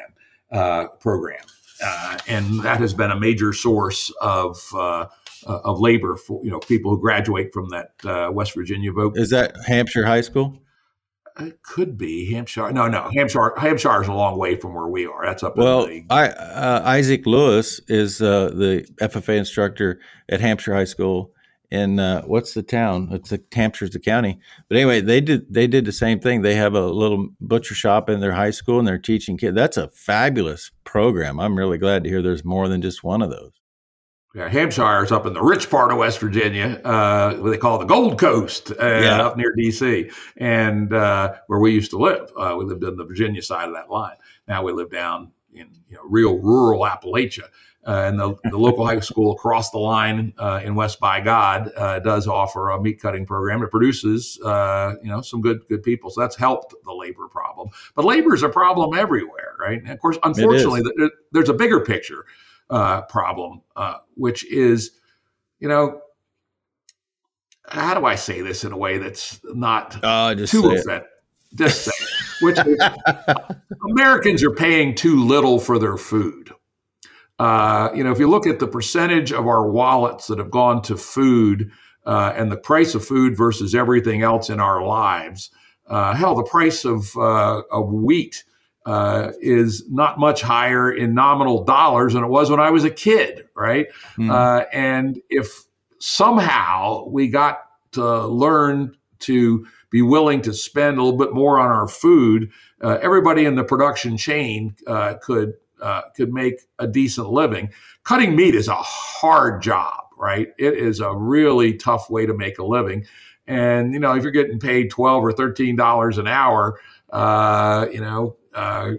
[0.52, 1.46] uh, program,
[1.84, 5.06] uh, and that has been a major source of uh,
[5.46, 9.16] of labor for you know people who graduate from that West Virginia voc.
[9.16, 10.63] Is that Hampshire High School?
[11.40, 12.72] It could be Hampshire.
[12.72, 13.54] No, no, Hampshire.
[13.58, 15.26] Hampshire is a long way from where we are.
[15.26, 15.58] That's up.
[15.58, 21.32] Well, the, I, uh, Isaac Lewis is uh, the FFA instructor at Hampshire High School.
[21.72, 23.10] In uh, what's the town?
[23.12, 24.40] It's the Hampshire's the county.
[24.70, 26.44] But anyway, they did they did the same thing.
[26.44, 29.56] They have a little butcher shop in their high school, and they're teaching kids.
[29.56, 31.40] That's a fabulous program.
[31.40, 33.53] I'm really glad to hear there's more than just one of those.
[34.36, 37.78] Yeah, Hampshire is up in the rich part of West Virginia, uh, what they call
[37.78, 39.24] the Gold Coast, uh, yeah.
[39.24, 42.32] up near D.C., and uh, where we used to live.
[42.36, 44.16] Uh, we lived on the Virginia side of that line.
[44.48, 47.44] Now we live down in you know, real rural Appalachia.
[47.86, 51.70] Uh, and the, the local high school across the line uh, in West by God
[52.04, 53.62] does offer a meat cutting program.
[53.62, 56.10] It produces, you know, some good good people.
[56.10, 57.70] So that's helped the labor problem.
[57.94, 59.80] But labor is a problem everywhere, right?
[59.80, 60.82] And of course, unfortunately,
[61.34, 62.26] there's a bigger picture
[62.70, 64.92] uh, problem, uh, which is,
[65.60, 66.02] you know,
[67.66, 71.04] how do I say this in a way that's not uh, just too offensive?
[71.56, 71.92] Just say
[72.42, 72.80] which is,
[73.90, 76.52] Americans are paying too little for their food.
[77.40, 80.82] Uh, you know, if you look at the percentage of our wallets that have gone
[80.84, 81.72] to food
[82.06, 85.50] uh, and the price of food versus everything else in our lives,
[85.88, 88.44] uh, hell, the price of, uh, of wheat
[88.86, 92.90] uh, is not much higher in nominal dollars than it was when I was a
[92.90, 93.88] kid, right?
[94.18, 94.32] Mm.
[94.32, 95.64] Uh, and if
[96.00, 97.60] somehow we got
[97.94, 102.98] to learn to be willing to spend a little bit more on our food, uh,
[103.02, 107.70] everybody in the production chain uh, could uh, could make a decent living.
[108.04, 110.48] Cutting meat is a hard job, right?
[110.58, 113.06] It is a really tough way to make a living.
[113.48, 116.80] And you know, if you're getting paid twelve or thirteen dollars an hour,
[117.14, 118.94] uh, you know, uh,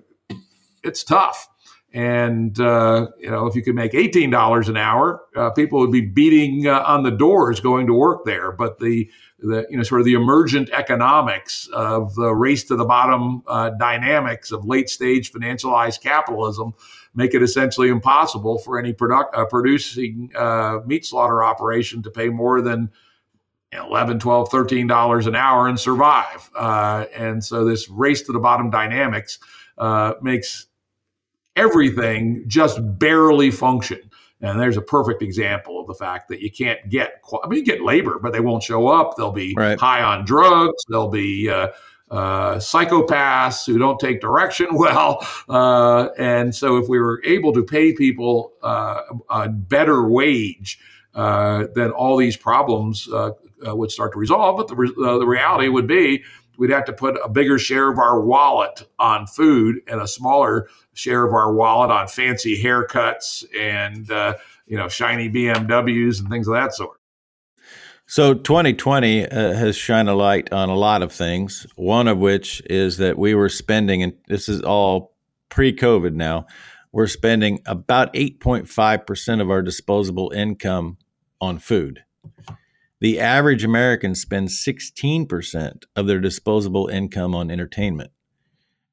[0.82, 1.48] it's tough.
[1.92, 5.92] And uh, you know, if you could make eighteen dollars an hour, uh, people would
[5.92, 8.50] be beating uh, on the doors going to work there.
[8.50, 12.84] But the the you know sort of the emergent economics of the race to the
[12.84, 16.74] bottom uh, dynamics of late stage financialized capitalism
[17.14, 22.28] make it essentially impossible for any product, uh, producing uh, meat slaughter operation to pay
[22.28, 22.90] more than
[23.74, 28.38] 11 12 13 dollars an hour and survive uh, and so this race to the
[28.38, 29.38] bottom dynamics
[29.78, 30.66] uh, makes
[31.56, 34.00] everything just barely function
[34.40, 37.64] and there's a perfect example of the fact that you can't get i mean you
[37.64, 39.78] get labor but they won't show up they'll be right.
[39.78, 41.68] high on drugs they'll be uh,
[42.10, 45.26] uh, psychopaths who don't take direction well.
[45.48, 50.78] Uh, and so, if we were able to pay people uh, a better wage,
[51.14, 53.08] uh, then all these problems
[53.66, 54.56] uh, would start to resolve.
[54.56, 56.24] But the, re- uh, the reality would be
[56.58, 60.68] we'd have to put a bigger share of our wallet on food and a smaller
[60.92, 64.34] share of our wallet on fancy haircuts and uh,
[64.66, 67.00] you know shiny BMWs and things of that sort.
[68.06, 71.66] So 2020 uh, has shined a light on a lot of things.
[71.76, 75.14] One of which is that we were spending, and this is all
[75.48, 76.46] pre-COVID now.
[76.92, 80.98] We're spending about 8.5 percent of our disposable income
[81.40, 82.04] on food.
[83.04, 88.10] The average American spends 16% of their disposable income on entertainment.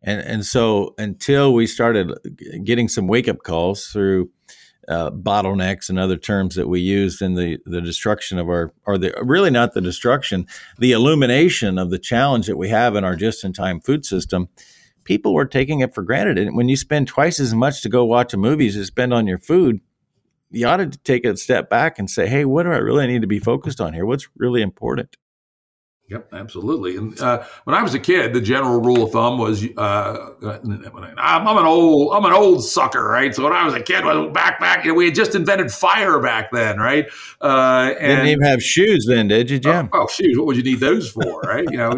[0.01, 2.11] And, and so until we started
[2.65, 4.29] getting some wake up calls through
[4.89, 8.97] uh, bottlenecks and other terms that we used in the, the destruction of our, or
[8.97, 10.45] the really not the destruction,
[10.77, 14.49] the illumination of the challenge that we have in our just in time food system,
[15.05, 16.37] people were taking it for granted.
[16.37, 19.13] And when you spend twice as much to go watch a movie as you spend
[19.13, 19.79] on your food,
[20.51, 23.21] you ought to take a step back and say, hey, what do I really need
[23.21, 24.05] to be focused on here?
[24.05, 25.17] What's really important?
[26.11, 26.97] Yep, absolutely.
[26.97, 30.59] And uh, when I was a kid, the general rule of thumb was, uh, uh
[31.17, 33.33] I'm, an old, I'm an old sucker, right?
[33.33, 34.03] So when I was a kid,
[34.33, 37.07] back back, you know, we had just invented fire back then, right?
[37.39, 39.89] Uh, and, Didn't even have shoes then, did you, Jim?
[39.93, 40.37] Oh, oh shoes!
[40.37, 41.65] What would you need those for, right?
[41.71, 41.91] you know,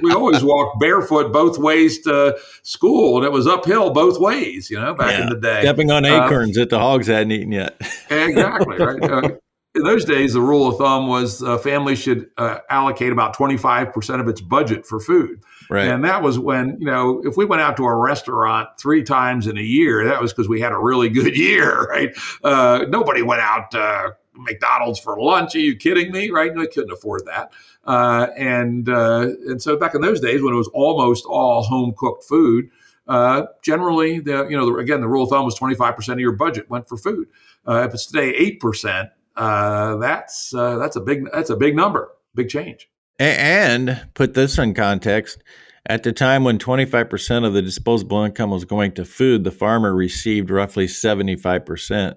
[0.00, 4.70] we always walked barefoot both ways to school, and it was uphill both ways.
[4.70, 5.24] You know, back yeah.
[5.24, 7.76] in the day, stepping on uh, acorns that the hogs hadn't eaten yet.
[8.08, 9.38] exactly right.
[9.78, 13.36] Uh, in those days, the rule of thumb was a family should uh, allocate about
[13.36, 15.42] 25% of its budget for food.
[15.70, 15.86] Right.
[15.86, 19.46] And that was when, you know, if we went out to a restaurant three times
[19.46, 22.16] in a year, that was because we had a really good year, right?
[22.42, 25.54] Uh, nobody went out uh, McDonald's for lunch.
[25.54, 26.30] Are you kidding me?
[26.30, 26.54] Right?
[26.54, 27.52] We couldn't afford that.
[27.84, 31.94] Uh, and uh, and so back in those days when it was almost all home
[31.96, 32.70] cooked food,
[33.06, 36.32] uh, generally the you know the, again the rule of thumb was 25% of your
[36.32, 37.28] budget went for food.
[37.66, 42.10] Uh, if it's today 8%, uh, that's uh, that's a big that's a big number,
[42.34, 42.90] big change.
[43.18, 45.42] And put this in context.
[45.86, 49.94] At the time when 25% of the disposable income was going to food, the farmer
[49.94, 52.16] received roughly 75%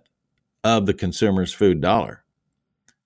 [0.64, 2.26] of the consumer's food dollar.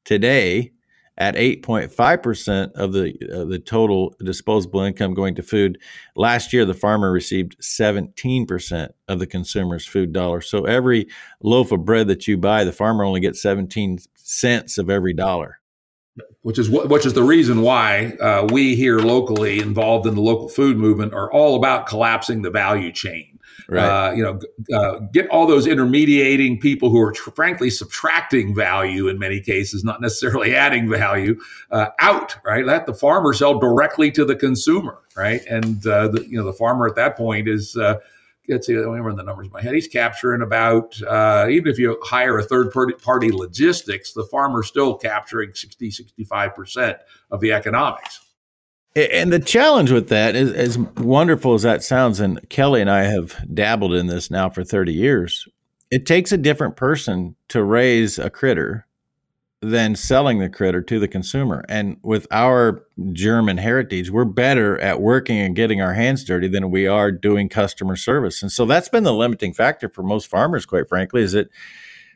[0.05, 0.71] Today,
[1.17, 5.79] at 8.5% of the uh, the total disposable income going to food.
[6.15, 10.41] Last year the farmer received 17% of the consumer's food dollar.
[10.41, 11.07] So every
[11.41, 15.59] loaf of bread that you buy, the farmer only gets 17 cents of every dollar.
[16.43, 20.47] Which is which is the reason why uh, we here locally involved in the local
[20.47, 23.34] food movement are all about collapsing the value chain
[23.67, 23.83] Right.
[23.83, 24.39] Uh, you know,
[24.77, 29.83] uh, get all those intermediating people who are tr- frankly subtracting value in many cases,
[29.83, 31.39] not necessarily adding value,
[31.71, 32.35] uh, out.
[32.45, 32.65] Right.
[32.65, 34.99] Let the farmer sell directly to the consumer.
[35.15, 35.43] Right.
[35.45, 37.75] And uh, the, you know the farmer at that point is.
[37.75, 37.99] Uh,
[38.47, 39.73] let's see, I remember the numbers in my head.
[39.73, 44.95] He's capturing about, uh, even if you hire a third party logistics, the farmer's still
[44.95, 46.99] capturing 60, 65%
[47.31, 48.24] of the economics.
[48.95, 53.03] And the challenge with that is as wonderful as that sounds, and Kelly and I
[53.03, 55.47] have dabbled in this now for 30 years.
[55.91, 58.87] It takes a different person to raise a critter
[59.61, 61.65] than selling the critter to the consumer.
[61.67, 66.71] And with our German heritage, we're better at working and getting our hands dirty than
[66.71, 68.41] we are doing customer service.
[68.41, 71.49] And so that's been the limiting factor for most farmers, quite frankly, is that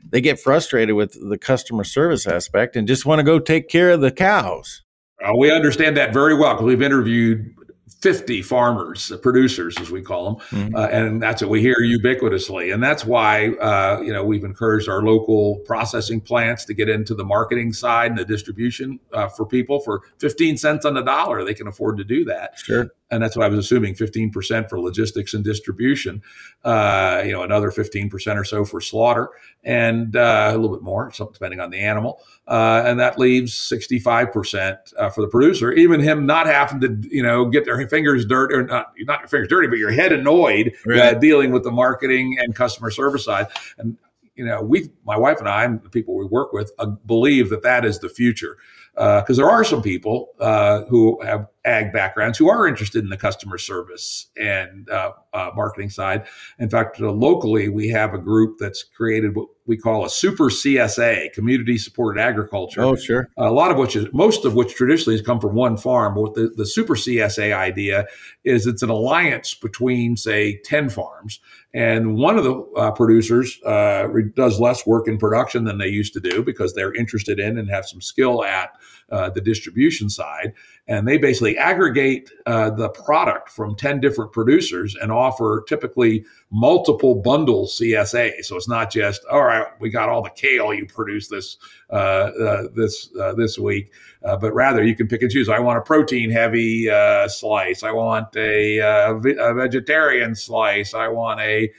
[0.07, 3.91] they get frustrated with the customer service aspect and just want to go take care
[3.91, 4.83] of the cows.
[5.25, 7.53] Uh, we understand that very well because we've interviewed
[8.01, 10.35] 50 farmers, uh, producers, as we call them.
[10.51, 10.75] Mm-hmm.
[10.75, 12.73] Uh, and that's what we hear ubiquitously.
[12.73, 17.13] And that's why, uh, you know, we've encouraged our local processing plants to get into
[17.13, 21.43] the marketing side and the distribution uh, for people for 15 cents on the dollar.
[21.43, 22.57] They can afford to do that.
[22.57, 26.21] Sure and that's what I was assuming 15% for logistics and distribution,
[26.63, 29.29] uh, you know, another 15% or so for slaughter,
[29.63, 32.21] and uh, a little bit more, so depending on the animal.
[32.47, 37.23] Uh, and that leaves 65% uh, for the producer, even him not having to, you
[37.23, 40.73] know, get their fingers dirty, or not, not your fingers dirty, but your head annoyed
[40.87, 41.19] uh, right.
[41.19, 43.47] dealing with the marketing and customer service side.
[43.77, 43.97] And,
[44.35, 47.49] you know, we, my wife and I, and the people we work with, uh, believe
[47.49, 48.57] that that is the future
[48.99, 53.09] because uh, there are some people uh, who have ag backgrounds who are interested in
[53.09, 56.25] the customer service and uh, uh marketing side.
[56.57, 60.45] In fact, uh, locally, we have a group that's created what we call a super
[60.45, 62.81] CSA, community supported agriculture.
[62.81, 63.29] Oh, sure.
[63.37, 66.15] A lot of which is most of which traditionally has come from one farm.
[66.15, 68.05] But the, the super CSA idea
[68.43, 71.39] is it's an alliance between, say, 10 farms.
[71.73, 76.19] And one of the uh, producers does less work in production than they used to
[76.19, 78.71] do because they're interested in and have some skill at
[79.11, 80.53] uh, the distribution side.
[80.87, 87.15] And they basically aggregate uh, the product from 10 different producers and offer typically multiple
[87.15, 88.43] bundle CSA.
[88.43, 91.57] So it's not just, all right, we got all the kale you produced this
[91.91, 93.91] uh, uh this uh, this week,
[94.21, 95.49] but rather you can pick and choose.
[95.49, 96.85] I want a protein heavy
[97.27, 97.83] slice.
[97.83, 100.93] I want a, a, vegetarian slice.
[100.93, 101.71] I want a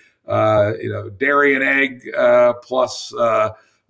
[0.82, 2.08] you know dairy and egg
[2.62, 3.12] plus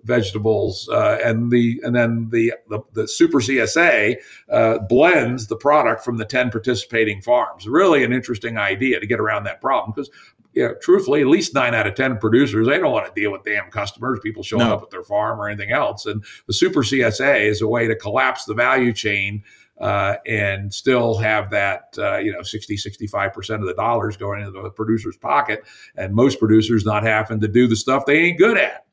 [0.05, 4.17] vegetables, uh, and the and then the the, the Super CSA
[4.51, 7.67] uh, blends the product from the ten participating farms.
[7.67, 10.11] Really, an interesting idea to get around that problem because.
[10.53, 13.31] You know, truthfully, at least nine out of ten producers they don't want to deal
[13.31, 14.75] with damn customers, people showing no.
[14.75, 16.07] up at their farm or anything else.
[16.07, 19.45] And the Super CSA is a way to collapse the value chain
[19.81, 24.61] uh, and still have that, uh, you know, 60, 65% of the dollars going into
[24.61, 25.65] the producer's pocket.
[25.97, 28.87] And most producers not having to do the stuff they ain't good at.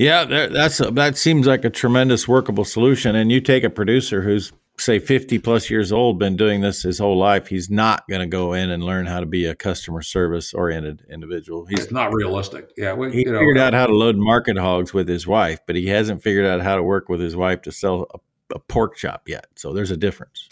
[0.00, 3.14] Yeah, that's a, that seems like a tremendous workable solution.
[3.14, 6.98] And you take a producer who's say 50 plus years old, been doing this his
[6.98, 10.00] whole life, he's not going to go in and learn how to be a customer
[10.00, 11.66] service oriented individual.
[11.66, 12.70] He's it's not realistic.
[12.78, 15.76] Yeah, we, he figured know, out how to load market hogs with his wife, but
[15.76, 18.96] he hasn't figured out how to work with his wife to sell a, a pork
[18.96, 19.48] chop yet.
[19.56, 20.48] So there's a difference.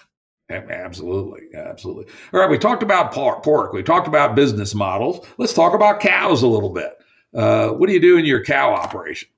[0.50, 2.04] Absolutely, absolutely.
[2.34, 3.72] All right, we talked about pork.
[3.72, 5.26] We talked about business models.
[5.38, 6.98] Let's talk about cows a little bit.
[7.34, 9.28] Uh, what do you do in your cow operation?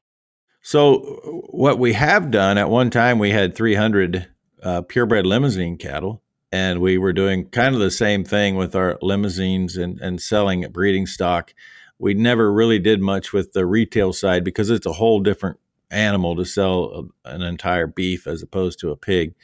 [0.62, 4.28] So, what we have done at one time, we had 300
[4.62, 8.98] uh, purebred Limousin cattle, and we were doing kind of the same thing with our
[9.00, 11.54] Limousins and, and selling breeding stock.
[11.98, 15.58] We never really did much with the retail side because it's a whole different
[15.90, 19.34] animal to sell an entire beef as opposed to a pig.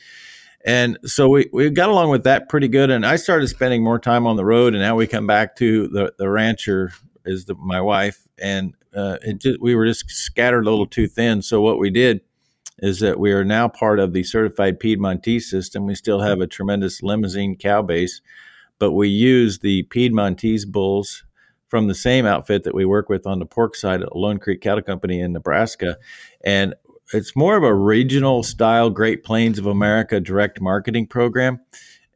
[0.65, 2.91] And so we, we got along with that pretty good.
[2.91, 4.75] And I started spending more time on the road.
[4.75, 6.93] And now we come back to the, the rancher
[7.25, 8.27] is the, my wife.
[8.39, 11.43] And uh, it just, we were just scattered a little too thin.
[11.43, 12.23] So what we did
[12.79, 15.87] is that we are now part of the certified Piedmontese system.
[15.87, 18.21] We still have a tremendous Limousin cow base,
[18.79, 21.25] but we use the Piedmontese bulls
[21.69, 24.61] from the same outfit that we work with on the pork side at Lone Creek
[24.61, 25.97] Cattle Company in Nebraska.
[26.45, 26.75] And
[27.13, 31.61] it's more of a regional style Great Plains of America direct marketing program.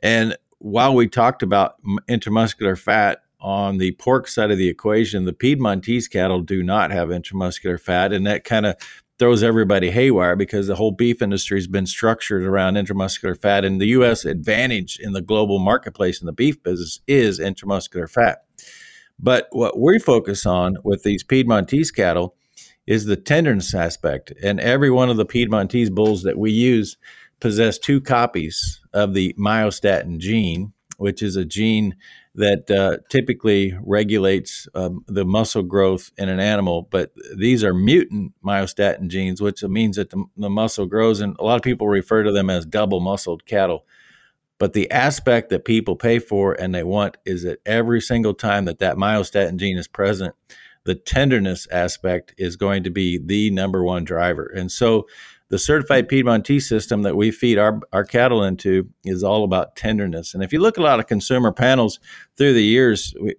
[0.03, 1.77] And while we talked about
[2.09, 7.09] intramuscular fat on the pork side of the equation, the Piedmontese cattle do not have
[7.09, 8.13] intramuscular fat.
[8.13, 8.77] And that kind of
[9.19, 13.65] throws everybody haywire because the whole beef industry has been structured around intramuscular fat.
[13.65, 14.25] And the U.S.
[14.25, 18.45] advantage in the global marketplace in the beef business is intramuscular fat.
[19.19, 22.35] But what we focus on with these Piedmontese cattle
[22.87, 24.33] is the tenderness aspect.
[24.43, 26.97] And every one of the Piedmontese bulls that we use
[27.41, 31.95] possess two copies of the myostatin gene, which is a gene
[32.35, 36.89] that uh, typically regulates um, the muscle growth in an animal.
[36.91, 41.21] But these are mutant myostatin genes, which means that the, the muscle grows.
[41.21, 43.85] And a lot of people refer to them as double muscled cattle.
[44.59, 48.67] But the aspect that people pay for and they want is that every single time
[48.67, 50.35] that that myostatin gene is present,
[50.85, 54.47] the tenderness aspect is going to be the number one driver.
[54.55, 55.07] And so
[55.51, 60.33] the certified Piedmontese system that we feed our, our cattle into is all about tenderness.
[60.33, 61.99] And if you look at a lot of consumer panels
[62.37, 63.35] through the years, we,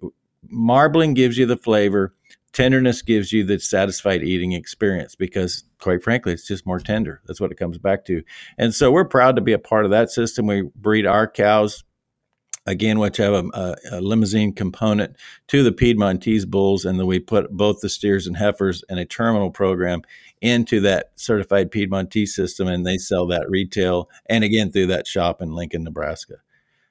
[0.48, 2.14] marbling gives you the flavor,
[2.52, 7.22] tenderness gives you the satisfied eating experience because, quite frankly, it's just more tender.
[7.26, 8.22] That's what it comes back to.
[8.58, 10.46] And so we're proud to be a part of that system.
[10.46, 11.82] We breed our cows
[12.66, 15.16] again, which have a, a, a, Limousin component
[15.48, 19.04] to the Piedmontese bulls, and then we put both the steers and heifers in a
[19.04, 20.02] terminal program
[20.42, 25.40] into that certified Piedmontese system, and they sell that retail and again through that shop
[25.40, 26.34] in Lincoln, Nebraska.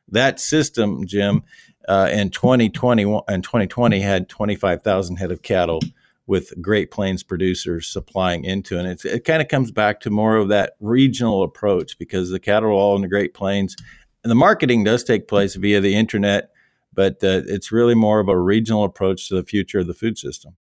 [0.10, 1.44] That system, Jim,
[1.88, 5.82] uh, in 2020 and 2020 had 25,000 head of cattle
[6.28, 10.48] with Great Plains producers supplying into, and it kind of comes back to more of
[10.50, 13.76] that regional approach because the cattle are all in the Great Plains
[14.24, 16.52] and the marketing does take place via the internet,
[16.94, 20.18] but uh, it's really more of a regional approach to the future of the food
[20.18, 20.56] system.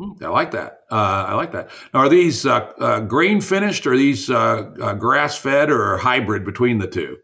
[0.00, 0.84] Hmm, I like that.
[0.90, 1.68] Uh, I like that.
[1.92, 6.42] Now, are these uh, uh grain finished, or these uh, uh, grass fed, or hybrid
[6.42, 7.18] between the two?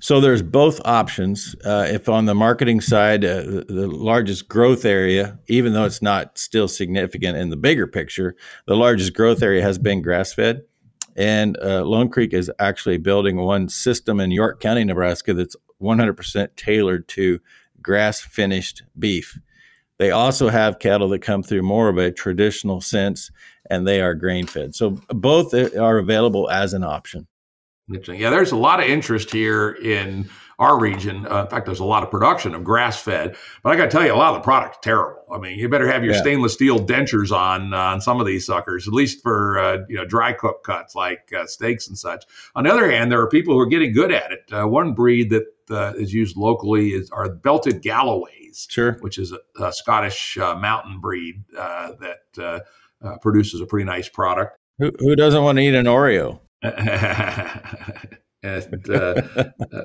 [0.00, 1.54] So there's both options.
[1.64, 7.38] if on the marketing side, the largest growth area, even though it's not still significant
[7.38, 8.34] in the bigger picture,
[8.66, 10.64] the largest growth area has been grass fed.
[11.16, 16.56] And uh, Lone Creek is actually building one system in York County, Nebraska, that's 100%
[16.56, 17.40] tailored to
[17.80, 19.38] grass finished beef.
[19.98, 23.30] They also have cattle that come through more of a traditional sense,
[23.70, 24.74] and they are grain fed.
[24.74, 27.26] So both are available as an option.
[27.88, 30.28] Yeah, there's a lot of interest here in
[30.58, 31.26] our region.
[31.26, 33.90] Uh, in fact, there's a lot of production of grass fed, but I got to
[33.90, 35.22] tell you, a lot of the product's terrible.
[35.30, 36.20] I mean, you better have your yeah.
[36.20, 39.96] stainless steel dentures on uh, on some of these suckers, at least for uh, you
[39.96, 42.24] know dry cook cuts like uh, steaks and such.
[42.54, 44.50] On the other hand, there are people who are getting good at it.
[44.50, 47.82] Uh, one breed that uh, is used locally is are belted
[48.54, 52.64] Sure, which is a, a Scottish mountain breed that
[53.20, 54.58] produces a pretty nice product.
[54.78, 56.40] Who, who doesn't want to eat an Oreo?
[58.44, 59.22] and uh,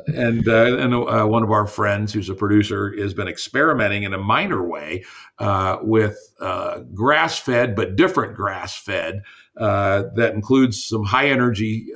[0.07, 4.13] and uh, and uh, one of our friends who's a producer has been experimenting in
[4.13, 5.05] a minor way
[5.39, 9.24] uh, with uh, grass fed but different grass fed
[9.57, 11.88] uh, that includes some high energy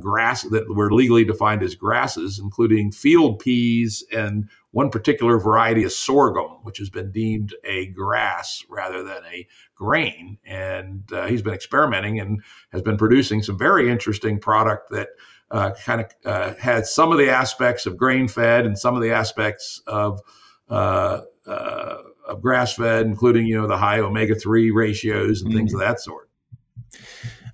[0.00, 5.92] grass that were legally defined as grasses including field peas and one particular variety of
[5.92, 12.20] sorghum which has been deemed a grass rather than a grain and he's been experimenting
[12.20, 12.40] and
[12.72, 15.08] has been producing some very interesting product that
[15.50, 19.02] uh, kind of uh, had some of the aspects of grain fed and some of
[19.02, 20.20] the aspects of
[20.68, 21.96] uh, uh
[22.30, 25.80] of grass fed, including you know the high omega three ratios and mm things of
[25.80, 26.30] that sort.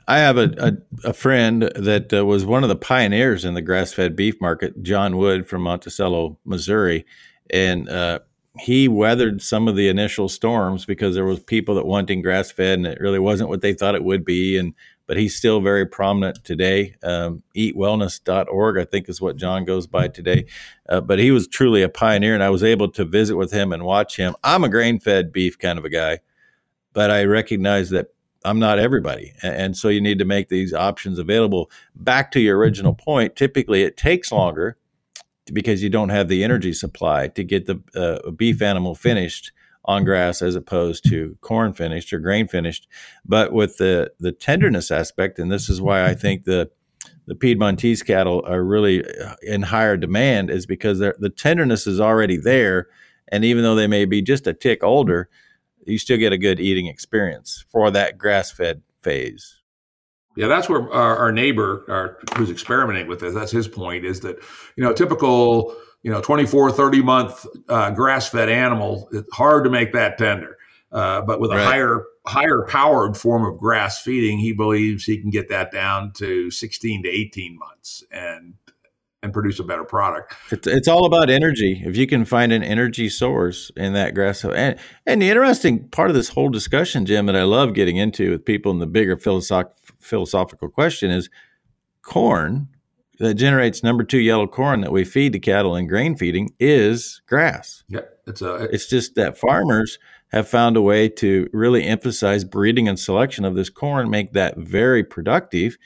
[0.08, 3.62] I have a, a, a friend that uh, was one of the pioneers in the
[3.62, 7.04] grass fed beef market, John Wood from Monticello, Missouri,
[7.50, 8.20] and uh,
[8.58, 12.78] he weathered some of the initial storms because there was people that wanting grass fed
[12.78, 14.74] and it really wasn't what they thought it would be and
[15.06, 16.96] but he's still very prominent today.
[17.02, 20.46] Um, eatwellness.org, I think, is what John goes by today.
[20.88, 23.72] Uh, but he was truly a pioneer, and I was able to visit with him
[23.72, 24.34] and watch him.
[24.42, 26.18] I'm a grain fed beef kind of a guy,
[26.92, 28.08] but I recognize that
[28.46, 29.32] I'm not everybody.
[29.42, 31.70] And so you need to make these options available.
[31.94, 34.76] Back to your original point, typically it takes longer
[35.52, 39.52] because you don't have the energy supply to get the uh, beef animal finished
[39.84, 42.88] on grass as opposed to corn finished or grain finished.
[43.24, 46.70] But with the the tenderness aspect, and this is why I think the
[47.26, 52.36] the Piedmontese cattle are really uh, in higher demand, is because the tenderness is already
[52.36, 52.88] there,
[53.28, 55.28] and even though they may be just a tick older,
[55.86, 59.60] you still get a good eating experience for that grass fed phase.
[60.36, 64.20] Yeah, that's where our, our neighbor our, who's experimenting with this, that's his point, is
[64.20, 64.36] that,
[64.76, 69.70] you know, typical, you know, 24, 30 month uh, grass fed animal, it's hard to
[69.70, 70.56] make that tender.
[70.92, 75.30] Uh, but with a higher higher powered form of grass feeding, he believes he can
[75.30, 78.04] get that down to 16 to 18 months.
[78.10, 78.54] And
[79.26, 80.34] and produce a better product.
[80.50, 81.82] It's, it's all about energy.
[81.84, 86.08] If you can find an energy source in that grass, and and the interesting part
[86.08, 89.16] of this whole discussion, Jim, that I love getting into with people in the bigger
[89.16, 91.28] philosoph- philosophical question is
[92.02, 92.68] corn
[93.18, 97.20] that generates number two yellow corn that we feed to cattle in grain feeding is
[97.26, 97.82] grass.
[97.88, 98.68] Yeah, it's a.
[98.72, 99.98] It's just that farmers
[100.28, 104.56] have found a way to really emphasize breeding and selection of this corn, make that
[104.56, 105.76] very productive,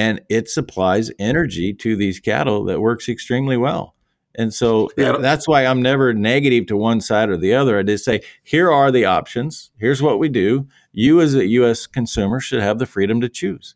[0.00, 3.94] and it supplies energy to these cattle that works extremely well.
[4.34, 5.18] And so yeah.
[5.18, 7.78] that's why I'm never negative to one side or the other.
[7.78, 9.70] I just say, here are the options.
[9.78, 10.66] Here's what we do.
[10.92, 11.86] You, as a U.S.
[11.86, 13.74] consumer, should have the freedom to choose.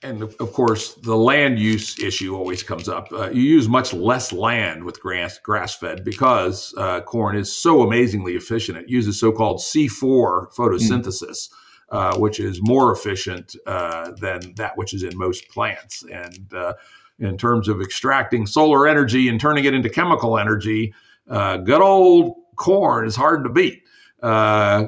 [0.00, 3.08] And of course, the land use issue always comes up.
[3.10, 7.82] Uh, you use much less land with grass grass fed because uh, corn is so
[7.82, 8.78] amazingly efficient.
[8.78, 11.48] It uses so called C4 photosynthesis.
[11.48, 11.52] Mm
[11.88, 16.02] uh, which is more efficient uh, than that which is in most plants.
[16.02, 16.74] And uh,
[17.18, 20.94] in terms of extracting solar energy and turning it into chemical energy,
[21.30, 23.82] uh, good old corn is hard to beat.
[24.22, 24.86] Uh,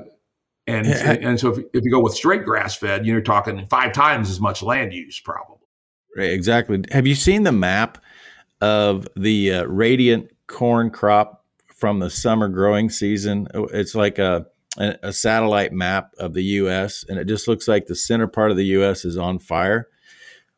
[0.66, 4.28] and, and so if, if you go with straight grass fed, you're talking five times
[4.28, 5.56] as much land use, probably.
[6.16, 6.84] Right, exactly.
[6.90, 7.98] Have you seen the map
[8.60, 11.44] of the uh, radiant corn crop
[11.74, 13.46] from the summer growing season?
[13.54, 14.46] It's like a
[14.78, 17.04] a, satellite map of the U.S.
[17.08, 19.04] and it just looks like the center part of the U.S.
[19.04, 19.88] is on fire.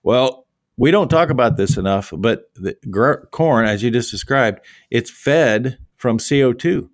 [0.02, 0.46] Well,
[0.76, 4.60] we don't talk about this enough, but the gr- corn, as you just described,
[4.90, 6.88] it's fed from CO2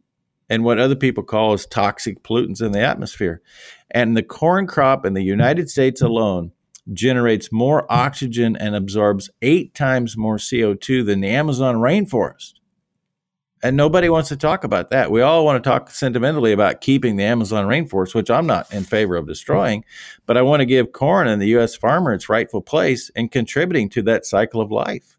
[0.48, 3.42] and what other people call as toxic pollutants in the atmosphere.
[3.90, 6.52] And the corn crop in the United States alone
[6.92, 12.54] generates more oxygen and absorbs eight times more CO2 than the Amazon rainforest.
[13.66, 15.10] And nobody wants to talk about that.
[15.10, 18.84] We all want to talk sentimentally about keeping the Amazon rainforest, which I'm not in
[18.84, 19.84] favor of destroying,
[20.24, 21.74] but I want to give corn and the U.S.
[21.74, 25.16] farmer its rightful place in contributing to that cycle of life.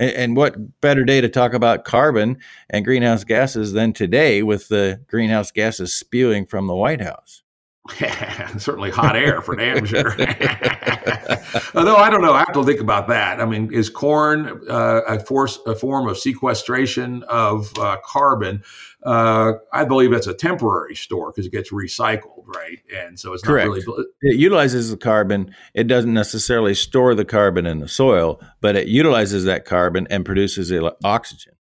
[0.00, 2.38] And, and what better day to talk about carbon
[2.68, 7.43] and greenhouse gases than today with the greenhouse gases spewing from the White House?
[8.56, 10.12] certainly hot air for damn sure.
[11.74, 13.42] Although I don't know, I have to think about that.
[13.42, 18.62] I mean, is corn uh, a force a form of sequestration of uh, carbon?
[19.02, 22.78] Uh, I believe that's a temporary store because it gets recycled, right?
[22.96, 23.68] And so it's Correct.
[23.68, 24.06] not really.
[24.22, 25.54] It utilizes the carbon.
[25.74, 30.24] It doesn't necessarily store the carbon in the soil, but it utilizes that carbon and
[30.24, 30.72] produces
[31.04, 31.52] oxygen.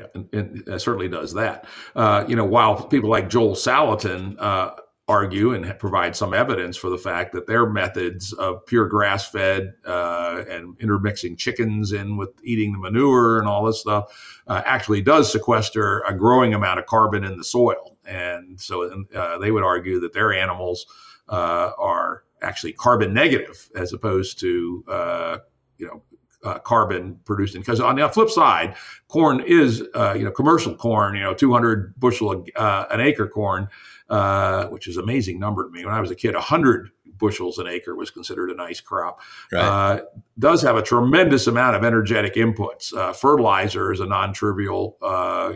[0.00, 1.66] Yeah, and, and it certainly does that.
[1.94, 4.72] Uh, you know, while people like Joel Salatin uh,
[5.10, 9.74] argue and provide some evidence for the fact that their methods of pure grass fed
[9.84, 15.02] uh, and intermixing chickens in with eating the manure and all this stuff uh, actually
[15.02, 17.96] does sequester a growing amount of carbon in the soil.
[18.06, 20.86] And so uh, they would argue that their animals
[21.28, 25.38] uh, are actually carbon negative as opposed to, uh,
[25.76, 26.02] you know,
[26.42, 28.74] uh, carbon produced in because on the flip side
[29.08, 33.68] corn is uh, you know commercial corn you know 200 bushel uh, an acre corn
[34.10, 35.84] uh, which is an amazing number to me.
[35.84, 39.20] When I was a kid, 100 bushels an acre was considered a nice crop.
[39.52, 39.62] Right.
[39.62, 40.00] Uh,
[40.38, 42.92] does have a tremendous amount of energetic inputs.
[42.92, 45.52] Uh, fertilizer is a non-trivial uh,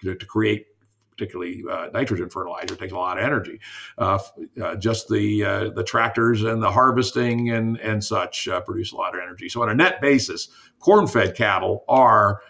[0.00, 0.66] to, to, create.
[1.10, 3.58] Particularly uh, nitrogen fertilizer takes a lot of energy.
[3.96, 4.18] Uh,
[4.78, 9.48] just the the tractors and the harvesting and and such produce a lot of energy.
[9.48, 10.48] So on a net basis,
[10.78, 12.42] corn-fed cattle are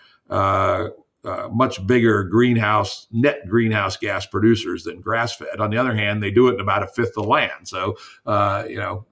[1.26, 5.60] uh, much bigger greenhouse net greenhouse gas producers than grass fed.
[5.60, 7.68] On the other hand, they do it in about a fifth of land.
[7.68, 9.04] So uh, you know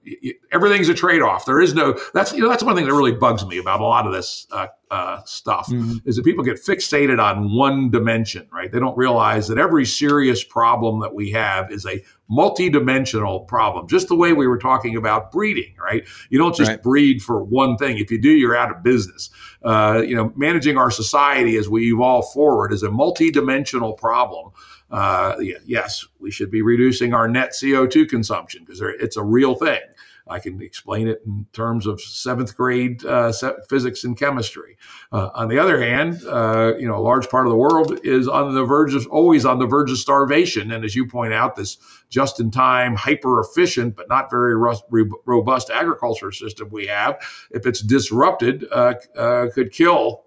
[0.51, 1.45] everything's a trade off.
[1.45, 3.85] There is no that's you know that's one thing that really bugs me about a
[3.85, 5.97] lot of this uh, uh, stuff mm-hmm.
[6.05, 8.47] is that people get fixated on one dimension.
[8.51, 8.71] Right?
[8.71, 14.07] They don't realize that every serious problem that we have is a multidimensional problem, just
[14.07, 16.07] the way we were talking about breeding, right?
[16.29, 16.81] You don't just right.
[16.81, 17.97] breed for one thing.
[17.99, 19.29] If you do, you're out of business.
[19.63, 24.51] Uh, you know, managing our society as we evolve forward is a multidimensional problem.
[24.89, 29.81] Uh, yes, we should be reducing our net CO2 consumption because it's a real thing.
[30.27, 33.31] I can explain it in terms of seventh grade uh,
[33.69, 34.77] physics and chemistry.
[35.11, 38.27] Uh, on the other hand, uh, you know, a large part of the world is
[38.27, 40.71] on the verge of always on the verge of starvation.
[40.71, 41.77] And as you point out, this
[42.09, 47.19] just-in-time, hyper-efficient but not very robust agriculture system we have,
[47.51, 50.25] if it's disrupted, uh, uh, could kill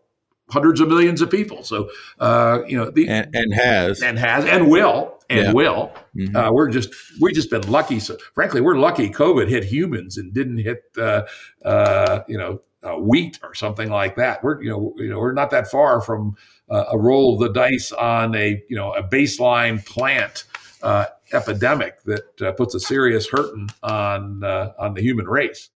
[0.50, 1.62] hundreds of millions of people.
[1.62, 5.52] So, uh, you know, the, and, and, has and has and will and yeah.
[5.52, 5.92] will.
[6.16, 6.36] Mm-hmm.
[6.36, 8.00] Uh, we're just we just been lucky.
[8.00, 9.10] So, frankly, we're lucky.
[9.10, 11.22] COVID hit humans and didn't hit uh,
[11.64, 12.60] uh you know
[13.00, 14.42] wheat or something like that.
[14.42, 16.36] We're you know you know we're not that far from
[16.70, 20.44] uh, a roll of the dice on a you know a baseline plant.
[20.80, 25.70] Uh, epidemic that puts a serious hurting on on the human race.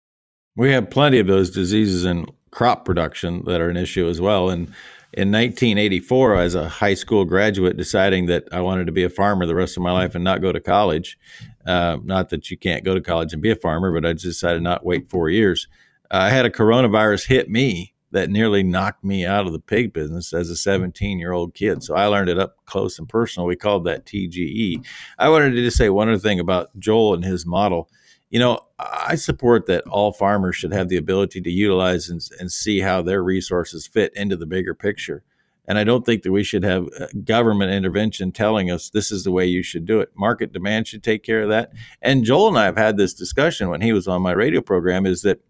[0.55, 4.49] We have plenty of those diseases in crop production that are an issue as well.
[4.51, 4.73] And
[5.15, 9.45] in 1984, as a high school graduate, deciding that I wanted to be a farmer
[9.45, 11.19] the rest of my life and not go to college.
[11.67, 14.25] Uh, not that you can't go to college and be a farmer, but I just
[14.25, 15.69] decided not wait four years.
[16.11, 19.93] Uh, I had a coronavirus hit me that nearly knocked me out of the pig
[19.93, 21.83] business as a 17 year old kid.
[21.83, 23.47] So I learned it up close and personal.
[23.47, 24.85] We called that TGE.
[25.19, 27.91] I wanted to just say one other thing about Joel and his model
[28.33, 32.51] you know, I support that all farmers should have the ability to utilize and, and
[32.51, 35.22] see how their resources fit into the bigger picture.
[35.68, 39.24] And I don't think that we should have uh, government intervention telling us this is
[39.24, 40.12] the way you should do it.
[40.16, 41.72] Market demand should take care of that.
[42.01, 45.05] And Joel and I have had this discussion when he was on my radio program
[45.05, 45.41] is that,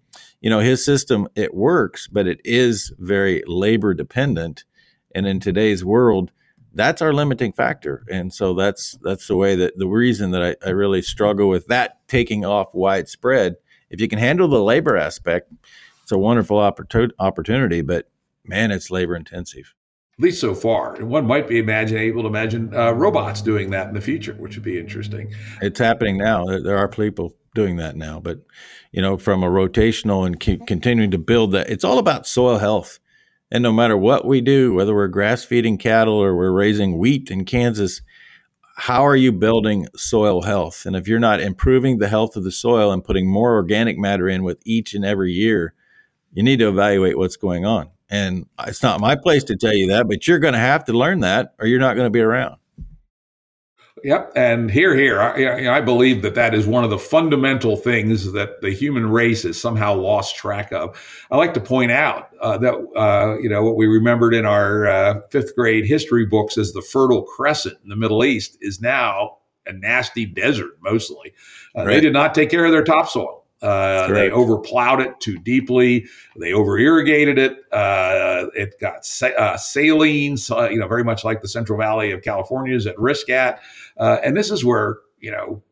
[0.40, 4.64] you know, his system, it works, but it is very labor dependent.
[5.14, 6.32] And in today's world,
[6.74, 8.04] that's our limiting factor.
[8.10, 11.66] And so that's that's the way that the reason that I, I, really struggle with
[11.66, 13.56] that taking off widespread.
[13.90, 15.52] If you can handle the labor aspect
[16.02, 18.08] it's a wonderful opportunity but
[18.44, 19.74] man it's labor intensive.
[20.18, 20.94] At least so far.
[20.94, 24.34] And one might be imagine able to imagine uh, robots doing that in the future
[24.34, 25.32] which would be interesting.
[25.60, 26.44] It's happening now.
[26.44, 28.40] There are people doing that now but
[28.92, 32.98] you know from a rotational and continuing to build that it's all about soil health
[33.52, 37.30] and no matter what we do, whether we're grass feeding cattle or we're raising wheat
[37.30, 38.00] in Kansas,
[38.76, 40.86] how are you building soil health?
[40.86, 44.26] And if you're not improving the health of the soil and putting more organic matter
[44.26, 45.74] in with each and every year,
[46.32, 47.90] you need to evaluate what's going on.
[48.08, 50.94] And it's not my place to tell you that, but you're going to have to
[50.94, 52.56] learn that or you're not going to be around.
[54.04, 58.32] Yep, and here, here, I, I, believe that that is one of the fundamental things
[58.32, 60.98] that the human race has somehow lost track of.
[61.30, 64.86] I like to point out uh, that uh, you know what we remembered in our
[64.86, 69.38] uh, fifth grade history books as the Fertile Crescent in the Middle East is now
[69.66, 70.72] a nasty desert.
[70.80, 71.32] Mostly,
[71.76, 71.94] uh, right.
[71.94, 73.42] they did not take care of their topsoil.
[73.62, 76.04] Uh, they overplowed it too deeply.
[76.36, 77.58] They over irrigated it.
[77.70, 80.36] Uh, it got sa- uh, saline,
[80.70, 83.60] you know, very much like the Central Valley of California is at risk at.
[83.96, 85.62] Uh, and this is where, you know,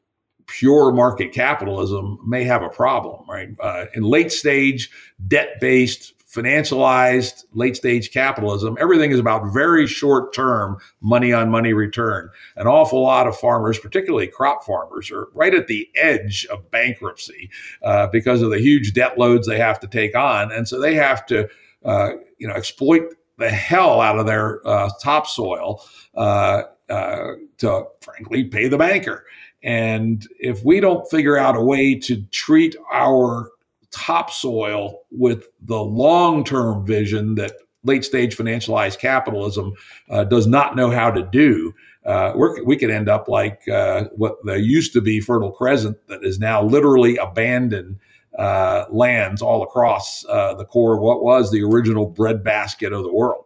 [0.46, 3.48] pure market capitalism may have a problem, right?
[3.60, 4.90] Uh, in late stage,
[5.28, 11.72] debt based, financialized, late stage capitalism, everything is about very short term money on money
[11.72, 12.28] return.
[12.56, 17.50] An awful lot of farmers, particularly crop farmers, are right at the edge of bankruptcy
[17.82, 20.52] uh, because of the huge debt loads they have to take on.
[20.52, 21.48] And so they have to,
[21.84, 25.82] uh, you know, exploit the hell out of their uh, topsoil
[26.14, 29.24] uh, uh, to frankly pay the banker.
[29.62, 33.50] And if we don't figure out a way to treat our
[33.90, 37.52] topsoil with the long term vision that
[37.84, 39.72] late stage financialized capitalism
[40.10, 41.74] uh, does not know how to do,
[42.04, 42.32] uh,
[42.64, 46.38] we could end up like uh, what there used to be Fertile Crescent that is
[46.38, 47.98] now literally abandoned
[48.38, 53.12] uh, lands all across uh, the core of what was the original breadbasket of the
[53.12, 53.44] world.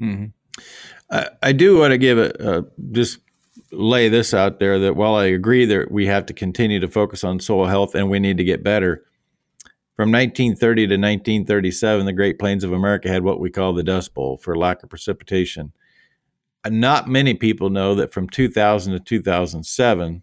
[0.00, 0.26] Mm-hmm.
[1.10, 3.18] I, I do want to give a, just
[3.70, 7.24] lay this out there that while I agree that we have to continue to focus
[7.24, 9.04] on soil health and we need to get better,
[9.96, 14.12] from 1930 to 1937, the Great Plains of America had what we call the Dust
[14.12, 15.72] Bowl for lack of precipitation.
[16.68, 20.22] Not many people know that from 2000 to 2007,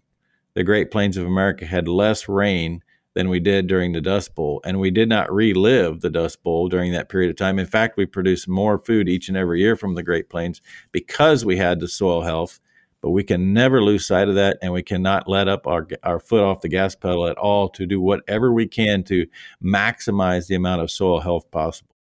[0.54, 2.82] the Great Plains of America had less rain
[3.14, 4.60] than we did during the Dust Bowl.
[4.64, 7.58] And we did not relive the Dust Bowl during that period of time.
[7.58, 10.60] In fact, we produced more food each and every year from the Great Plains
[10.92, 12.60] because we had the soil health.
[13.02, 16.20] But we can never lose sight of that, and we cannot let up our, our
[16.20, 19.26] foot off the gas pedal at all to do whatever we can to
[19.60, 21.92] maximize the amount of soil health possible.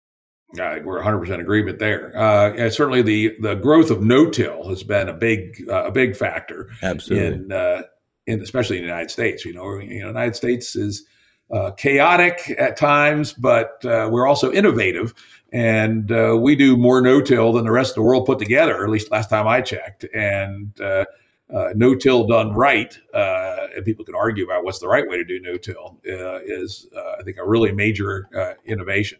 [0.59, 2.15] Uh, we're 100% agreement there.
[2.15, 6.17] Uh, and certainly, the the growth of no-till has been a big uh, a big
[6.17, 6.69] factor.
[6.83, 7.45] Absolutely.
[7.45, 7.83] In, uh,
[8.31, 9.45] in especially in the United States.
[9.45, 11.05] You know, you know, the United States is
[11.51, 15.13] uh, chaotic at times, but uh, we're also innovative,
[15.53, 18.85] and uh, we do more no-till than the rest of the world put together.
[18.85, 21.05] At least last time I checked, and uh,
[21.53, 25.25] uh, no-till done right, uh, and people can argue about what's the right way to
[25.25, 26.87] do no-till, is
[27.19, 28.29] I think a really major
[28.65, 29.19] innovation.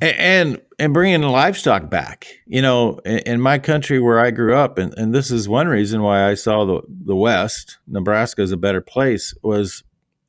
[0.00, 4.76] And and bringing livestock back, you know, in, in, my country where I grew up,
[4.76, 8.58] and, and this is one reason why I saw the the West, Nebraska is a
[8.58, 9.82] better place, was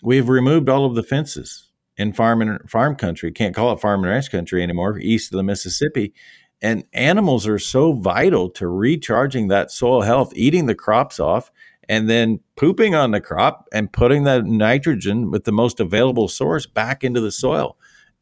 [0.03, 3.31] we've removed all of the fences in farm and farm country.
[3.31, 6.13] Can't call it farm and ranch country anymore, east of the Mississippi.
[6.61, 11.51] And animals are so vital to recharging that soil health, eating the crops off,
[11.89, 16.65] and then pooping on the crop and putting that nitrogen with the most available source
[16.65, 17.76] back into the soil.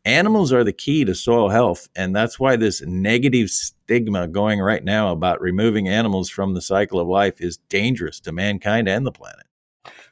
[0.05, 1.89] Animals are the key to soil health.
[1.95, 6.99] And that's why this negative stigma going right now about removing animals from the cycle
[6.99, 9.45] of life is dangerous to mankind and the planet.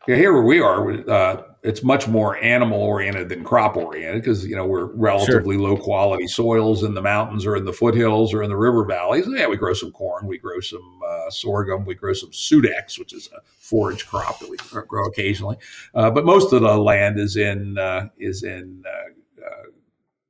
[0.08, 4.46] Yeah, here where we are, uh, it's much more animal oriented than crop oriented because
[4.46, 5.64] you know we're relatively sure.
[5.64, 9.26] low quality soils in the mountains or in the foothills or in the river valleys.
[9.30, 13.14] Yeah, we grow some corn, we grow some uh, sorghum, we grow some sudex, which
[13.14, 15.56] is a forage crop that we grow occasionally.
[15.96, 19.64] Uh, but most of the land is in uh, is in uh, uh,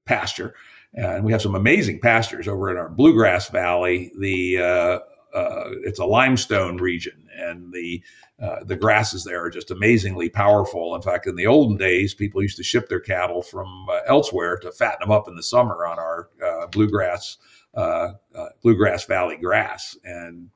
[0.06, 0.56] pasture,
[0.93, 4.12] and we have some amazing pastures over in our bluegrass valley.
[4.20, 5.01] The
[5.34, 8.04] uh, it's a limestone region, and the
[8.41, 10.95] uh, the grasses there are just amazingly powerful.
[10.95, 14.58] In fact, in the olden days, people used to ship their cattle from uh, elsewhere
[14.58, 17.38] to fatten them up in the summer on our uh, bluegrass
[17.76, 19.97] uh, uh, bluegrass valley grass.
[20.04, 20.49] And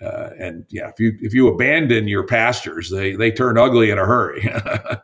[0.00, 4.04] and yeah, if you if you abandon your pastures, they they turn ugly in a
[4.06, 4.48] hurry.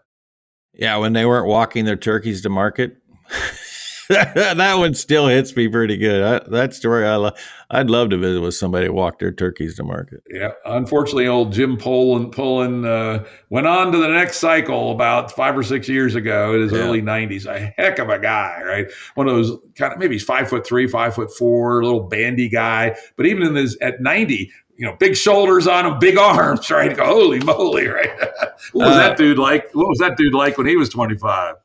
[0.75, 2.97] yeah, when they weren't walking their turkeys to market.
[4.09, 6.23] that one still hits me pretty good.
[6.23, 7.33] I, that story, I lo-
[7.71, 10.23] I'd love to visit with somebody who walked their turkeys to market.
[10.31, 15.59] Yeah, unfortunately, old Jim Poland Pullen uh, went on to the next cycle about five
[15.59, 16.79] or six years ago in his yeah.
[16.79, 17.47] early '90s.
[17.47, 18.87] A heck of a guy, right?
[19.17, 22.49] One of those kind of maybe he's five foot three, five foot four, little bandy
[22.49, 22.97] guy.
[23.17, 26.97] But even in his at 90, you know, big shoulders on him, big arms, right?
[26.97, 28.17] Holy moly, right?
[28.73, 29.75] what was uh, that dude like?
[29.75, 31.57] What was that dude like when he was 25?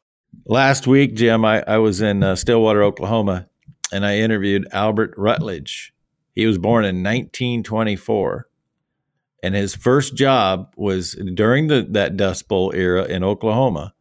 [0.51, 3.47] Last week, Jim, I, I was in uh, Stillwater, Oklahoma,
[3.93, 5.93] and I interviewed Albert Rutledge.
[6.35, 8.49] He was born in 1924,
[9.43, 13.93] and his first job was during the, that Dust Bowl era in Oklahoma,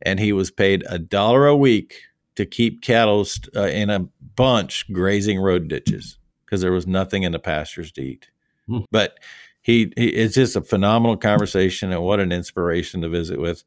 [0.00, 2.02] and he was paid a dollar a week
[2.36, 3.26] to keep cattle
[3.56, 8.02] uh, in a bunch grazing road ditches because there was nothing in the pastures to
[8.02, 8.30] eat.
[8.68, 8.82] Hmm.
[8.92, 9.18] But
[9.60, 13.64] he, he, it's just a phenomenal conversation, and what an inspiration to visit with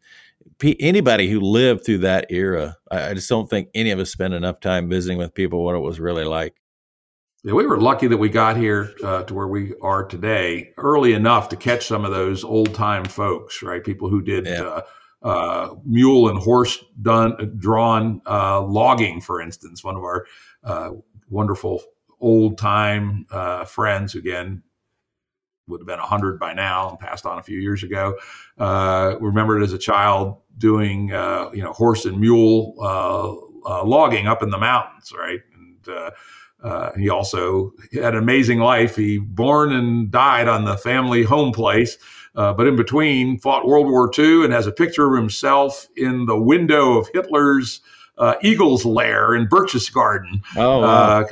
[0.79, 4.33] anybody who lived through that era, I, I just don't think any of us spent
[4.33, 6.55] enough time visiting with people what it was really like.
[7.43, 11.13] Yeah, we were lucky that we got here uh, to where we are today early
[11.13, 13.83] enough to catch some of those old time folks, right?
[13.83, 14.61] People who did yeah.
[14.61, 14.81] uh,
[15.21, 19.83] uh, mule and horse done drawn uh, logging, for instance.
[19.83, 20.25] One of our
[20.65, 20.89] uh,
[21.29, 21.81] wonderful
[22.19, 24.63] old time uh, friends, again,
[25.69, 28.15] would have been 100 by now and passed on a few years ago.
[28.57, 34.27] Uh, remembered as a child doing, uh, you know, horse and mule uh, uh logging
[34.27, 35.39] up in the mountains, right?
[35.53, 36.11] And uh,
[36.63, 38.95] uh, he also had an amazing life.
[38.95, 41.97] He born and died on the family home place,
[42.33, 46.39] but in between fought World War II and has a picture of himself in the
[46.39, 47.81] window of Hitler's
[48.41, 50.41] eagle's lair in Berchtesgaden.
[50.57, 51.25] Oh, wow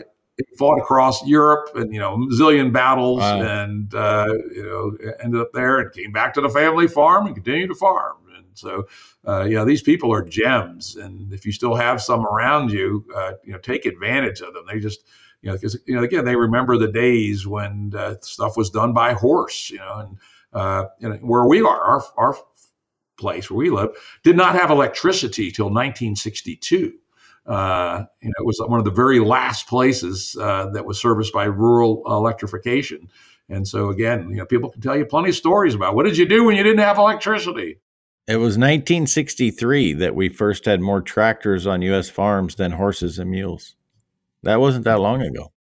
[0.58, 3.42] fought across Europe and you know a zillion battles wow.
[3.42, 7.36] and uh, you know ended up there and came back to the family farm and
[7.36, 8.18] continued to farm.
[8.36, 8.88] And so
[9.28, 13.06] uh, you know these people are gems, and if you still have some around you,
[13.16, 14.66] uh, you know take advantage of them.
[14.72, 15.04] They just
[15.42, 18.94] you know because you know again they remember the days when uh, stuff was done
[18.94, 19.70] by horse.
[19.70, 20.18] You know and
[20.54, 22.36] uh, you know, where we are our our
[23.18, 23.90] place where we live
[24.24, 26.94] did not have electricity till 1962
[27.48, 31.34] uh, you know, it was one of the very last places uh, that was serviced
[31.34, 33.10] by rural electrification.
[33.50, 36.18] And so, again, you know, people can tell you plenty of stories about what did
[36.18, 37.80] you do when you didn't have electricity.
[38.28, 42.10] It was 1963 that we first had more tractors on U.S.
[42.10, 43.76] farms than horses and mules.
[44.44, 45.54] That wasn't that long ago.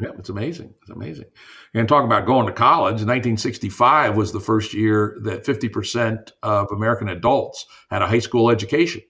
[0.00, 0.74] Yeah, it's amazing.
[0.82, 1.26] It's amazing.
[1.74, 2.94] And talk about going to college.
[2.94, 9.02] 1965 was the first year that 50% of American adults had a high school education.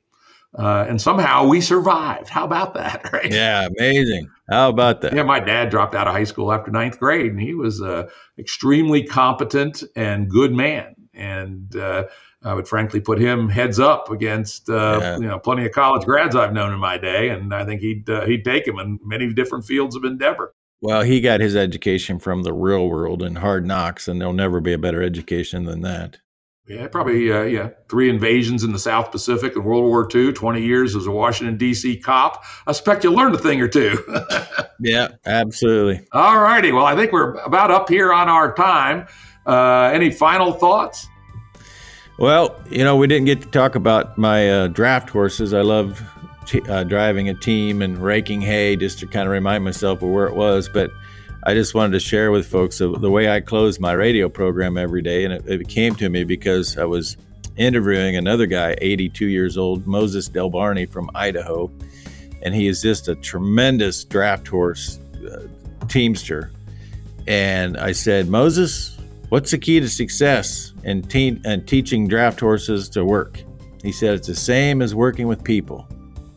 [0.56, 2.28] Uh, and somehow we survived.
[2.28, 3.08] How about that?
[3.12, 3.32] Right?
[3.32, 4.28] Yeah, amazing.
[4.48, 5.14] How about that?
[5.14, 8.08] Yeah, my dad dropped out of high school after ninth grade, and he was a
[8.38, 10.94] extremely competent and good man.
[11.14, 12.04] And uh,
[12.44, 15.18] I would frankly put him heads up against uh, yeah.
[15.18, 18.08] you know plenty of college grads I've known in my day, and I think he'd
[18.08, 20.54] uh, he'd take him in many different fields of endeavor.
[20.80, 24.60] Well, he got his education from the real world and hard knocks, and there'll never
[24.60, 26.18] be a better education than that.
[26.68, 30.60] Yeah, probably, uh, yeah, three invasions in the South Pacific in World War II, 20
[30.60, 31.96] years as a Washington, D.C.
[31.96, 32.44] cop.
[32.66, 33.98] I expect you learned a thing or two.
[34.80, 36.06] yeah, absolutely.
[36.12, 36.70] All righty.
[36.70, 39.06] Well, I think we're about up here on our time.
[39.46, 41.08] Uh, any final thoughts?
[42.18, 45.54] Well, you know, we didn't get to talk about my uh, draft horses.
[45.54, 46.02] I love
[46.44, 50.10] t- uh, driving a team and raking hay just to kind of remind myself of
[50.10, 50.68] where it was.
[50.68, 50.90] But
[51.48, 54.76] I just wanted to share with folks the, the way I close my radio program
[54.76, 55.24] every day.
[55.24, 57.16] And it, it, came to me because I was
[57.56, 61.70] interviewing another guy, 82 years old, Moses Del Barney from Idaho.
[62.42, 65.46] And he is just a tremendous draft horse uh,
[65.88, 66.50] teamster.
[67.26, 68.98] And I said, Moses,
[69.30, 73.42] What's the key to success in, te- in teaching draft horses to work?
[73.82, 75.86] He said it's the same as working with people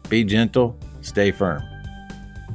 [0.09, 1.63] be gentle, stay firm.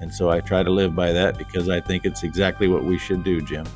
[0.00, 2.98] And so I try to live by that because I think it's exactly what we
[2.98, 3.66] should do, Jim.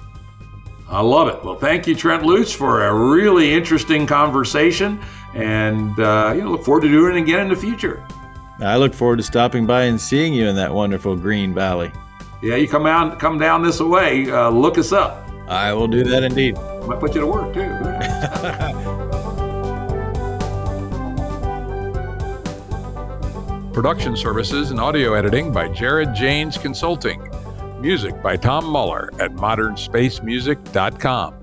[0.88, 1.42] I love it.
[1.44, 5.00] Well, thank you, Trent Loos, for a really interesting conversation,
[5.34, 8.04] and uh, you know, look forward to doing it again in the future.
[8.60, 11.92] I look forward to stopping by and seeing you in that wonderful green valley.
[12.42, 14.30] Yeah, you come out, come down this way.
[14.30, 15.28] Uh, look us up.
[15.48, 16.56] I will do that indeed.
[16.86, 17.60] Might put you to work too.
[23.72, 27.30] Production services and audio editing by Jared Janes Consulting.
[27.80, 31.39] Music by Tom Muller at modernspacemusic.com.